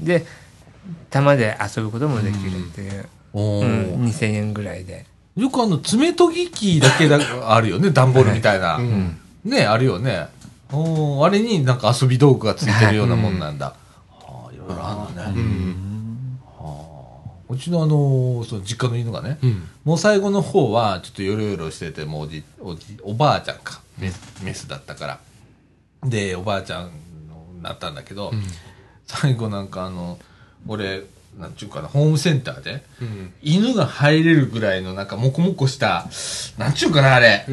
[0.03, 0.25] で
[1.09, 5.05] 玉で遊ぶこともできるっていう、おうんー2000円ぐらいで。
[5.35, 7.19] よくあの爪研ぎ機だけだ
[7.55, 8.79] あるよね段ボールみたいな、
[9.45, 10.27] ねあるよね
[10.71, 13.75] おーあれになんか遊び道具がついてるようなもんなんだ、
[14.09, 15.15] はあいろいろあるん。
[15.15, 15.33] だね、
[16.57, 19.67] はあうちのあのその実家の犬がね、うん。
[19.83, 25.19] もう最後の方はちょっとヨロヨロしててもうおじおじおばあちゃんかメスメスだったから。
[26.03, 26.91] でおばあちゃん
[27.57, 28.31] になったんだけど、
[29.05, 30.17] 最後なんかあの
[30.67, 31.03] 俺
[31.37, 33.33] なんちゅうかなホームセンターで、うん。
[33.41, 36.07] 犬が入れるぐらいのなんかモコモコした
[36.57, 37.45] なんちゅうかなあれ、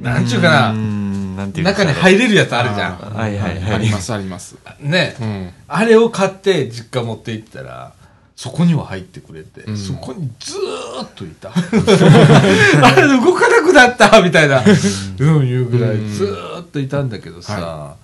[0.00, 1.72] なんちゅうかな、ん、なんていうか。
[1.72, 2.96] 中に入れるやつあるじゃん。
[2.98, 3.74] はいはいはい。
[3.74, 4.56] ありますあります。
[4.80, 5.50] ね、うん。
[5.66, 7.92] あれを買って実家持って行ったら
[8.38, 9.76] そこには入ってくれて、ん。
[9.76, 11.50] そこにずーっといた。
[11.50, 17.96] あれ動かなくなったみたいな、うん、いうぐらいずーっといたんだけどさ、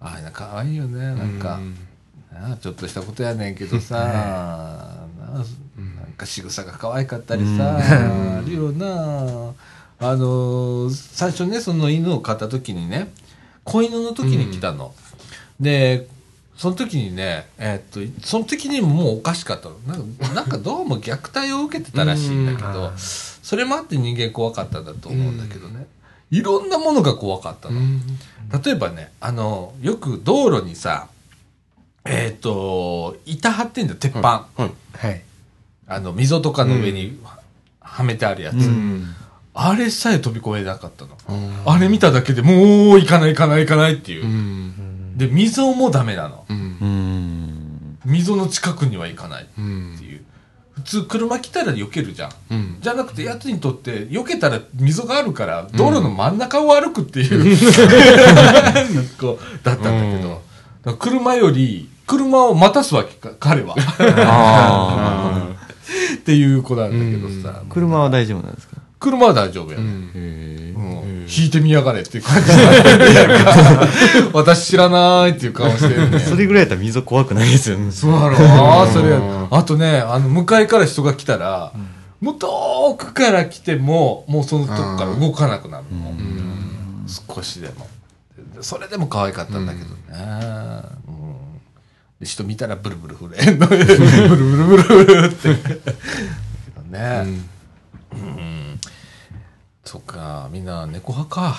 [0.00, 1.14] あれかわいいよね。
[1.14, 1.60] なんか、
[2.32, 5.44] なあちょっとしたことやねんけどさ、 なあ
[5.76, 9.52] なんか仕草が可愛かったりさ、あるよな
[10.04, 13.12] あのー最初ねその犬を飼った時にね
[13.64, 14.94] 子犬の時に来たの、
[15.58, 16.06] で
[16.56, 19.78] その時にね、えーっとその時にももうおかしかったの。
[19.86, 25.86] なんかなんかどうも虐待を受けてたらしいんだけど、それもあって人間怖かったんだと思うんだけどね、
[26.30, 27.80] いろんなものが怖かったの、
[28.62, 31.08] 例えばねあのよく道路にさ
[32.04, 34.62] えっ、と板張ってんだよ鉄板、はい
[34.96, 35.22] はい。
[35.86, 37.38] あの溝とかの上には
[37.80, 38.54] はめてあるやつ、
[39.56, 41.16] あれさえ飛び越えなかったの、
[41.64, 45.16] あれ見ただけでもう行かない行かない行かないっていう、うん。
[45.16, 46.44] で溝もダメなの。
[46.48, 46.56] うん。
[46.56, 47.98] うーん。
[48.04, 50.20] 溝の近くには行かないっうんていう。
[50.74, 52.30] 普通車来たら避けるじゃん。
[52.50, 52.76] うん。
[52.80, 57.56] じゃなくてやつにとって避けたら溝があるから道路の真ん中を歩くっていう、
[59.20, 60.40] こうだったんだけど、だか
[60.86, 63.76] ら車より車を待たすわけか彼は。
[63.98, 65.48] あ
[66.16, 67.72] っていう子なんだけどさ、あ。
[67.72, 68.76] 車は大丈夫なんですか？
[69.04, 70.10] 車は大丈夫や、うん。
[70.14, 70.72] へえ。
[70.76, 72.50] うん引いてみやがれっていう感じ
[74.34, 77.90] 私知らないっていう顔してるねそれぐらいやったら溝怖くないですよね。
[77.90, 78.36] そうやろ。
[78.82, 79.20] あそれや。
[79.50, 81.72] あとねあの向かいから人が来たら、
[82.20, 86.14] もう遠くから来てももうそのとこから動かなくなるの、
[87.06, 87.88] 少しでも。
[88.60, 89.94] それでも可愛かったんだけどね、
[91.08, 91.22] うん。
[92.20, 95.48] で人見たらブルブル震えんの ブルブルブルブルって。
[96.90, 97.24] ね、
[98.12, 98.53] うん
[99.94, 101.56] そっかみんな猫派か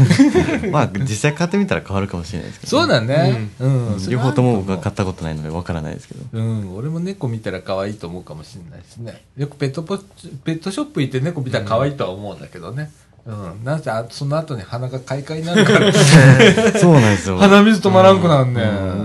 [0.72, 2.70] まあ、実際買ってみたら変わるかもしれないですけど。
[2.70, 6.20] そうだね、うんそれ両方とも僕は買ったことないのでわからないですけど。
[6.32, 9.24] うん、俺も猫見たら可愛いと思うかもしれないですね。
[9.36, 12.90] よくペットポペットショップ行って猫見たら可愛いとは思うんだけどね。
[13.26, 13.62] うん。
[13.62, 15.92] なぜ、あその後に鼻が快快になるから、
[16.80, 17.36] そうなんですよ。
[17.36, 18.62] 鼻水止まらんくなんね。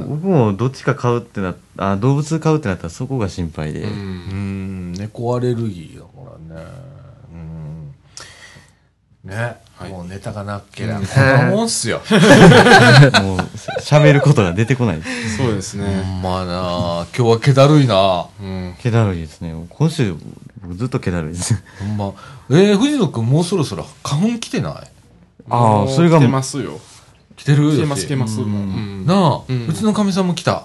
[0.08, 6.96] 僕もどっちか買うってなっあ動物買うってなったらそこが心配で、うん、猫アレルギーだからね。
[9.26, 9.32] うん。
[9.32, 9.56] ね、
[9.90, 12.02] もうネタがなっけりゃ、こんなもんっすよ。
[13.22, 13.40] もう
[13.82, 16.04] 喋ることが出てこないですそうですね。
[16.24, 16.52] まあな
[17.02, 18.28] あ今日は気だるいな。
[18.42, 18.76] うん。
[18.82, 20.16] 気だるいですね今週
[20.62, 22.14] 僕ずっと気だるいですほんま。
[22.50, 24.74] えー、藤野くんもうそろそろ花粉来てない？
[25.50, 26.80] ああそれが来てますよ。
[27.36, 27.72] 来てる？
[27.72, 28.42] 来てます、来てます。
[28.42, 30.64] ううんなあ、ううんちのかみさんも来た？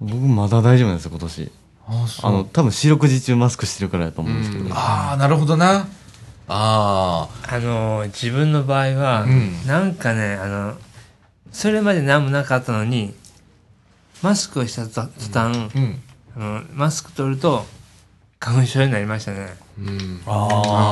[0.00, 1.50] 僕まだ大丈夫なんですよ今年
[1.86, 5.86] あそうあの多分四六時中マスクしてるからだと思うんですけど、うんああ、なるほどな。
[6.46, 10.74] ああの自分の場合は、うんなんかねあの
[11.52, 13.14] それまで何もなかったのに
[14.22, 16.00] マスクをした途途端、うん。
[16.36, 17.64] あのマスク取ると
[18.40, 20.84] 花粉症になりましたねうんあ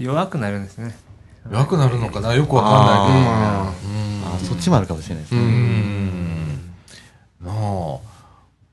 [0.00, 0.96] 弱くなるんですね
[1.46, 1.50] あ。
[1.52, 2.34] 弱くなるのかな？
[2.34, 3.26] よくわかんないけどね。
[4.26, 5.44] あそっちもあるかもしれないですうね。
[5.44, 6.74] うん。
[7.40, 7.98] なあ。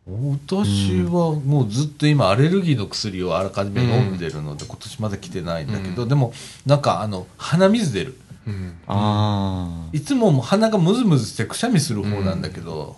[0.05, 6.33] 私はもうずっと今アレルギーの薬をあらかじめ飲んでるので、今年まだ来てないんだけど、でも
[6.65, 8.17] なんかあの鼻水出る。
[8.45, 8.77] うん。
[8.87, 12.97] あいつももう鼻がムズムズしてくしゃみする方なんだけど、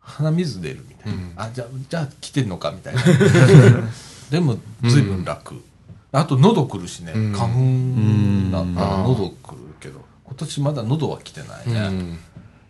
[0.00, 1.32] 鼻水出るみたいな、うん。
[1.36, 3.02] あじゃあじゃあ来てんのかみたいな。
[4.30, 5.54] でも随分楽、
[6.12, 7.12] あと喉くるしね。
[7.14, 7.32] うん。
[7.32, 9.02] 花粉だったらうん。
[9.04, 12.18] 喉くるけど今年まだ喉は来てないね、うん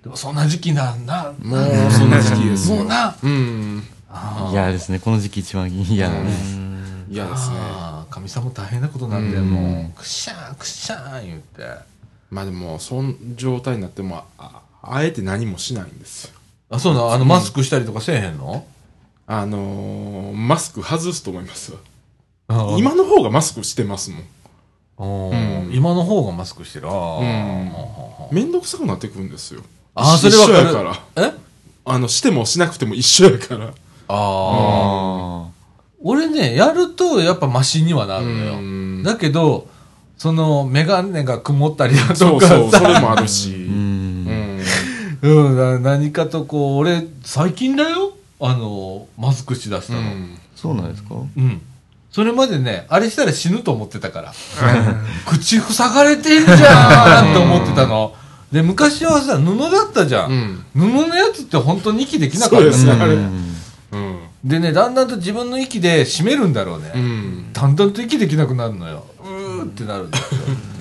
[0.03, 1.33] でもそんな時期なんだ。
[1.43, 2.77] もうそんな時期ですよ。
[2.77, 3.17] もうな。
[3.23, 3.83] うん。
[4.11, 4.49] あ。
[4.53, 4.99] 嫌ですね。
[4.99, 6.57] この時期一番嫌なんです。
[7.11, 7.57] 嫌ですね。
[7.59, 9.51] あーかみさんも大変なことなんだよ、うん。
[9.51, 11.63] もうくしゃーくしゃー言って。
[12.31, 16.35] まあでもそん状態になってもああえて何もしないんですよ。
[16.71, 17.13] あそうなの？
[17.15, 18.67] あのマスクしたりとかせえへんの、
[19.27, 21.73] あのーマスク外すと思います。
[22.79, 24.23] 今の方がマスクしてますもん。
[25.73, 26.89] 今の方がマスクしてる。
[26.89, 27.69] あー、うん。
[27.71, 29.63] ほうほうほうめんどくさくなってくるんですよ
[29.99, 31.33] あーそれ一緒やからえ？
[31.85, 33.71] あのしてもしなくても一緒やからあ
[34.09, 35.47] あ、あ
[36.03, 38.53] 俺ね、やるとやっぱマシにはなるのよ。
[38.55, 39.67] うんだけど、
[40.17, 43.55] その、メガネが曇ったりだそうとかさ、そうそれもあるしあ。
[43.73, 44.61] うん。
[45.23, 50.01] うんうん、な何かとこう、俺、最近だよあの、マスクしだしたの。
[50.01, 51.15] うんそうなんですか？
[51.15, 51.63] うん。
[52.11, 54.33] それまでね、あれしたら死ぬと思ってたから。
[55.27, 58.13] 口塞がれてんじゃんって思ってたの。
[58.53, 60.31] で、昔はさ、布だったじゃん。
[60.31, 62.95] うん布のやつって本当に息できなかったそうですね
[64.45, 66.93] でね、だんだんと自分の息で締めるんだろうね。
[66.95, 69.05] うんだんだんと息できなくなるのよ。
[69.23, 70.25] うーってなるんだよ。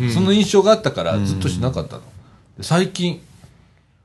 [0.01, 2.01] うんその印象があったからずっとしなかったの。
[2.57, 3.19] で最近、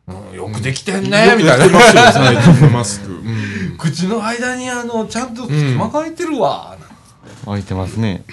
[0.09, 1.79] うん、よくできてんね、みたいよくやってな。
[1.79, 6.77] ますよ最近のマスク うん口の間にあの、ちゃんと隙間が空いてるわ。
[7.45, 8.25] 開いてますね。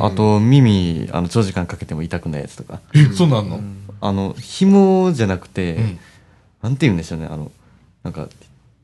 [0.00, 2.80] あと、耳、あの、長時間かけても痛くないやつとか。
[2.94, 3.60] え、そうなんの
[4.06, 5.98] あの、紐じゃなくて、ん
[6.62, 7.26] なんて言うんでしょうね。
[7.26, 7.50] あの、
[8.02, 8.28] なんか、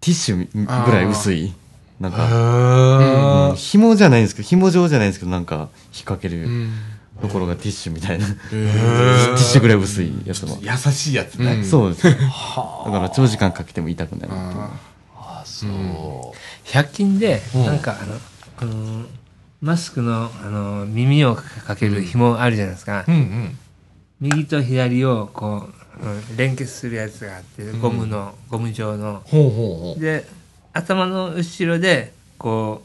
[0.00, 1.52] ティッシュぐらい薄い。
[2.00, 5.68] なんか、へうん紐じゃないんですけど、紐状じゃないんですけど、なんか、引っ
[6.04, 6.72] 掛けるうん
[7.20, 8.26] ところがティッシュみたいな。
[8.50, 10.58] ティーッシュぐらい薄いやつも。
[10.60, 11.52] 優しいやつね。
[11.52, 12.14] うんそうですね。
[12.14, 14.28] だから、長時間かけても痛くない。
[14.30, 14.70] あ
[15.16, 16.68] あ、そう。
[16.68, 18.16] 100均でうんなんかあの、
[18.56, 19.04] あの
[19.60, 23.58] マスクのあの耳をかける紐あるじゃないですか、うんうん。
[24.22, 25.68] 右と左をこ
[26.00, 29.22] う、うん連結するやつがあってゴムの、ゴム状の。
[29.26, 30.00] ほうほうほう。
[30.00, 30.26] で
[30.72, 32.82] 頭の後ろでこ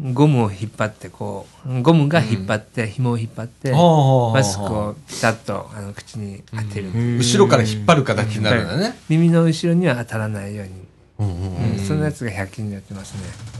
[0.00, 8.96] うゴムを引っ張ってこうゴムが引っ張って、紐を引っ張ってマスクをピタッとあの口に当てる、後ろから引っ張る形になるんだね。
[9.08, 10.72] 耳の後ろには当たらないように、
[11.18, 11.72] うんうんうん。
[11.72, 13.53] うんそんなやつが100均でやってますね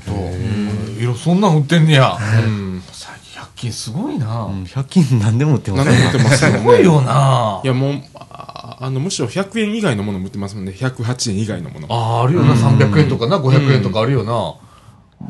[0.00, 1.00] そう。
[1.00, 2.16] いや、そんなん売ってんねや。
[2.44, 4.44] うん最近100均すごいな。
[4.44, 5.96] うん、100均何でも売ってますね。
[5.96, 12.54] 何でも売ってますよねすごいよないやもうああのむしろ100円以外のものも売ってますもんね108円以外のものああ、あるよな。
[12.54, 14.54] 300円とかな、500円とかあるよな。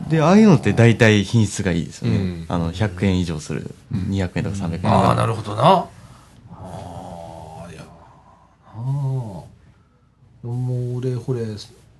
[0.09, 2.17] で、ああいうのって大体品質がいいですよね。
[2.17, 3.75] うんあの、100円以上する。
[3.93, 4.95] 200円とか300円とか。
[4.95, 5.63] ああ、なるほどな。
[5.63, 5.87] あ
[7.69, 7.83] あ、いや。
[7.83, 8.81] ああ。
[8.81, 9.45] も
[10.45, 11.43] う俺、ほれ、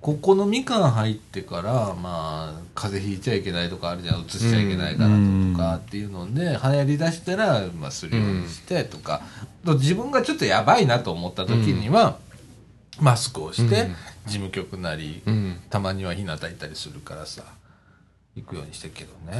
[0.03, 9.21] ここのみかん入ってから、まあ、風邪ひいちゃいけないとかあるじゃん、移しちゃいけないからとかっていうので、流行り出したら、まあ、するようにしてとか、
[9.65, 12.17] と自分がちょっとやばいなと思った時には、
[12.99, 13.95] マスクをして、うん
[14.25, 17.43] 事務局なり、うんたまには日向いたりするからさ、
[18.35, 19.37] 行くようにしてるけどね。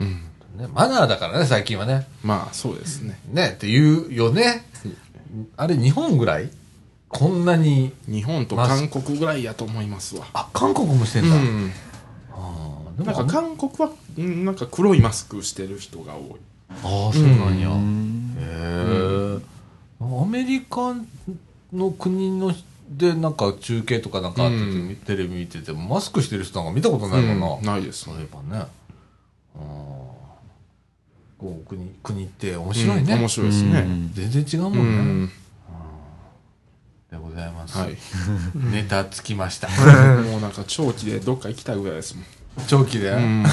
[0.00, 0.10] うん
[0.58, 2.06] ねマナーだからね、最近はね。
[2.22, 4.64] まあそうですねね、って言うよね。
[5.56, 6.50] あれ、日本ぐらい？
[7.12, 7.92] こんなに。
[8.08, 11.36] 日本と韓国ぐらいやと思いますわあ、韓国もしてんだ。
[11.36, 11.70] うん
[12.34, 16.40] あなんか韓国はうんなんか黒いマスクしてる人が多い
[16.70, 17.68] ああ、そうなんや。
[17.68, 19.40] うんへえ。
[20.00, 20.94] アメリカ
[21.72, 22.52] の国の
[22.90, 27.46] で、なんか中継とかなんかあってて、うんテレビ見てても、マスクしてる人なんか見たことないもんな。
[27.56, 28.64] うんないですそういえばね。
[29.54, 29.58] あー
[31.38, 33.12] こう国、国って面白いね。
[33.14, 35.30] うん面白いですねうん全然違ううもんね。
[37.12, 37.78] んでございます。
[37.78, 37.96] はい。
[38.72, 39.68] ネタつきました。
[40.22, 42.24] もうなんか長期でどっか行きたいぐらいですもん。
[42.66, 43.10] 長期で？
[43.10, 43.44] うん。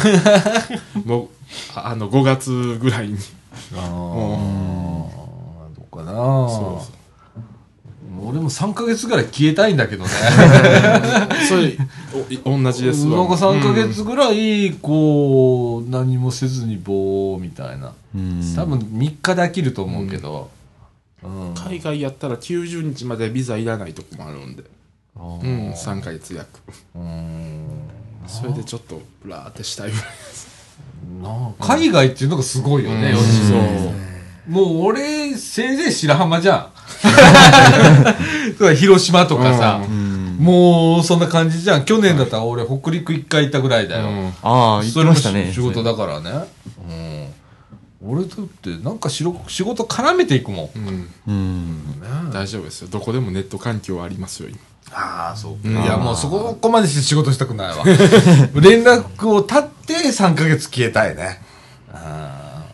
[1.06, 1.28] もう
[1.76, 3.18] ああの5月ぐらいに。
[3.76, 5.10] ああ、ど
[5.92, 6.12] うかな。
[6.14, 6.88] そ
[8.22, 10.10] 俺も3ヶ月ぐらい消えたいんだけどね。
[11.48, 11.78] それ
[12.14, 12.20] お
[12.60, 13.20] い同じですわ。
[13.20, 17.94] なんか3ヶ月ぐらい、こう、何もせずにぼーみたいな。
[18.14, 18.54] うん。
[18.56, 20.50] 多分3日で飽きると思うけど、
[21.24, 21.54] うん。
[21.56, 24.64] 海外やったら90日までビザいらないとこもあるんで、
[25.16, 26.48] あうーん、3ヶ月約。
[26.96, 27.68] うん。
[28.28, 29.92] それでちょっとブラーってしたい。
[29.92, 30.06] ぐらい
[31.22, 33.16] なあ海外っていうのがすごいよね、うん。
[33.16, 34.50] よしそう。
[34.50, 36.72] もう俺、せいぜい白浜じゃん。
[38.76, 40.38] 広島とかさ、うん。
[40.40, 41.86] もうそんな感じじゃん。
[41.86, 44.08] 去年だったら俺北陸一回行ったぐらいだよ。
[44.08, 44.28] うん。
[44.42, 45.52] ああ言ってましたね。
[45.54, 46.32] 仕事だからね。
[46.90, 47.19] うん。
[48.02, 50.70] 俺だってなんかしろ仕事絡めていくもん。
[50.76, 54.60] うんうん大丈夫ですよどこでもネット環境ありますよ今
[54.92, 57.84] ああ、そううんいや、もうそこまでして仕事したくないわ。
[58.60, 61.42] 連絡を絶って3ヶ月消えたいね。
[61.94, 62.74] ああ。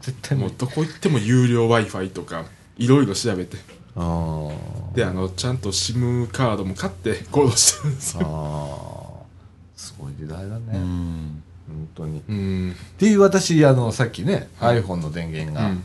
[0.00, 0.52] 絶対もう。
[0.56, 2.44] どこ行っても有料 w i f i とか
[2.76, 3.56] いろいろ調べて
[3.96, 4.50] あ
[4.94, 8.20] であのちゃんと SIM カードも買って行動してるんですあ。
[8.22, 9.24] よああ。
[9.76, 10.62] すごい時代だね。
[10.72, 11.23] うん本
[11.94, 12.18] 当に。
[12.18, 15.82] っうんていう私、あの、さっきね、iPhone の電源が、うん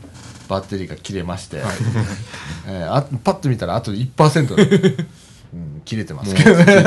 [0.49, 1.75] バッテリーが切れまして、はい
[2.67, 5.05] えーあパッと見たらあと1%、
[5.53, 6.85] うん、切れてますけどね。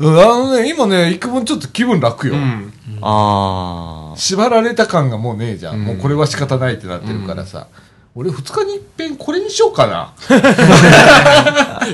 [0.00, 2.34] うん あのね、今ね、幾分ちょっと気分楽よ。
[2.34, 5.76] うんああ縛られた感がもうねえじゃん。
[5.76, 7.68] うんもうこれは仕方ないってなってるからさ。
[8.14, 10.12] 俺2日に一遍これにしようかな。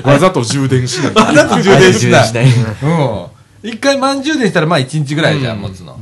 [0.03, 2.45] わざと充電しないあなた充電しない。
[3.63, 3.69] うん。
[3.69, 5.97] 一回満充電したらまあ1日ぐらいじゃん、うん持つの。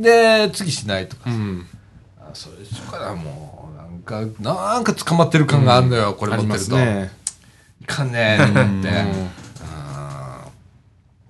[0.00, 1.32] で、次しないとかう。
[1.32, 1.66] ん。
[2.18, 3.76] あそれしようかな、もう。
[3.76, 6.64] なんか、なんか捕まってる感があるのよ、これ持ってると。
[6.64, 7.10] すね。
[7.80, 8.90] いかんねえ、と思って。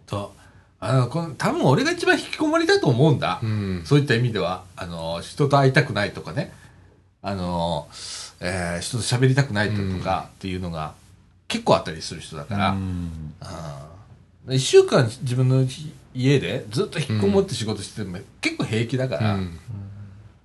[0.07, 0.35] と、
[0.81, 3.41] あの、この、多分俺が一番引きこもりだと思うんだ。
[3.43, 3.83] うん。
[3.85, 6.53] そういった意味では、あの、人と会いたくないとかね、
[7.23, 7.89] あの、
[8.41, 10.95] えー人と喋りたくないとかっていうのが
[11.47, 13.35] 結構あったりする人だから、うん。
[13.41, 14.55] あー。
[14.55, 15.66] 一週間自分の
[16.15, 19.59] 家でずっと引きこもって仕事してても結構平気だから、うん。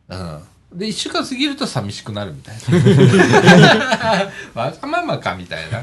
[0.09, 0.78] うん。
[0.78, 4.32] で、一週間過ぎると寂しくなるみたいな。
[4.61, 5.80] わがままかみたいな。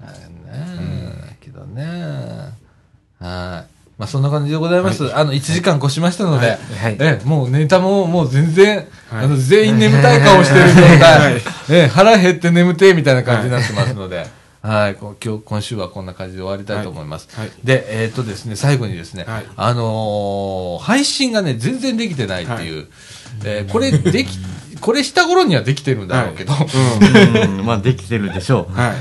[0.00, 1.36] あね。
[1.40, 1.84] けどね。
[3.20, 3.74] はい。
[3.96, 5.14] まあそんな感じでございます。
[5.14, 6.96] あの、1時間越しましたので、はい。
[6.98, 8.86] え、もうネタももう全然、はい。
[9.12, 11.42] あの、全員眠たい顔してる状態、はい。
[11.70, 14.26] え、腹減って眠てえみたいな感じになってますので、
[14.64, 17.28] はい、こう今日、今週はこんな感じで終わりたいと思います。
[17.36, 22.88] はいはいで、えっ、とですね、最後にですね、はいあのー配信がね、全然できてないっていう、
[23.44, 24.38] えーこれでき、
[24.80, 28.94] これした頃にはできてるんだろうけど、うんまあできてるでしょうはい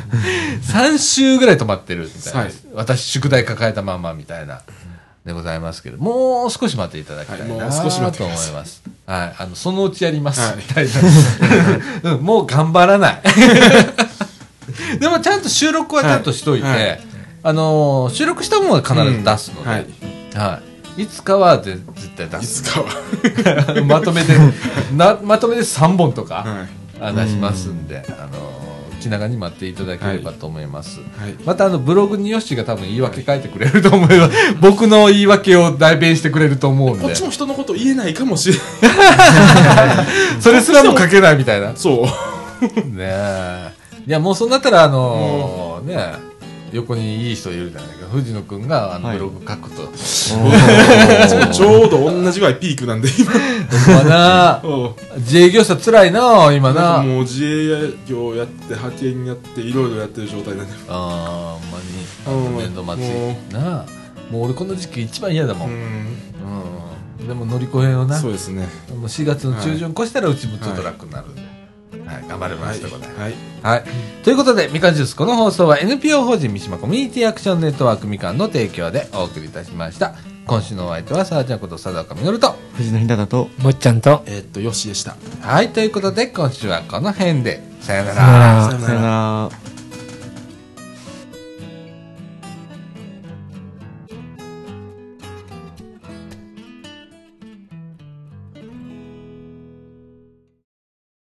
[0.64, 4.64] 3週ぐらい止まってるみたいな、はい私、宿題抱えたままみたいな、
[5.26, 8.84] でございますけど、もう少し待っていただきたいはいなもう少し待ってと思いくださいます。
[9.06, 9.36] はい。
[9.38, 10.42] あの、そのうちやります。
[10.42, 10.88] はいみたい
[12.04, 12.12] な。
[12.16, 13.22] うん、もう頑張らない。
[15.00, 17.00] でもちゃんと収録はちゃんとしといて、はいはい
[17.46, 19.86] あのー収録したものは必ず出すので、はい
[20.34, 20.60] は
[20.98, 21.04] い。
[21.04, 22.64] いつかはで絶対出いす。
[22.64, 22.88] つかは
[23.86, 24.34] まとめて、
[24.96, 28.64] な、まとめて3本とか、はいあ出しますんで、あのー
[29.02, 31.02] 気長に待っていただければと思います。
[31.20, 34.38] はいまたあのブログにヨッシーが多分言い訳書いてくれると思います。
[34.62, 37.22] 僕の言い訳を代弁してくれると思うんでこっち。
[37.22, 38.62] も人のこと言えないかもしれな
[40.04, 40.06] い
[40.40, 41.68] それすらも書けないみたいな。
[41.68, 42.08] ねそう
[42.98, 43.83] え。
[44.06, 46.34] いやもうそんなったらあのーねえ
[46.74, 48.08] 横にいい人いるじゃないか。
[48.08, 49.84] 藤野くんがあのはいブログ書くと。
[51.54, 53.32] ちょうど同じぐらいピークなんで今
[53.98, 57.04] まなお 自営業者辛いな今なな。
[57.04, 62.58] もう自営業やって派遣やっていろいろやってる状態なんであーほんまに。
[62.58, 63.38] うん年度末も。
[63.52, 63.86] なあ。
[64.32, 65.70] もう俺この時期一番嫌だもん。
[65.70, 65.72] う
[67.22, 67.28] うん。
[67.28, 68.18] でも乗り越えような。
[68.18, 71.53] そうですねもう4月の中旬越したらうちもちょっと楽になるんで。
[72.06, 73.20] はい、頑張りますということで。
[73.20, 73.34] はい
[73.64, 73.84] はい。
[74.24, 80.16] ということで、みかんジュース、この放送は NPO 法人三島コミュニティアクションネットワークみかんの提供でお送りいたしました。
[80.46, 82.56] 今週のお相手は、さあちゃんこと佐岡みのると。
[82.76, 88.16] 藤野ひなだともっちゃんとえーっとよしでしたはい、ということで、今週はこの辺で、さよなら。
[88.16, 89.73] さよならさよさよなら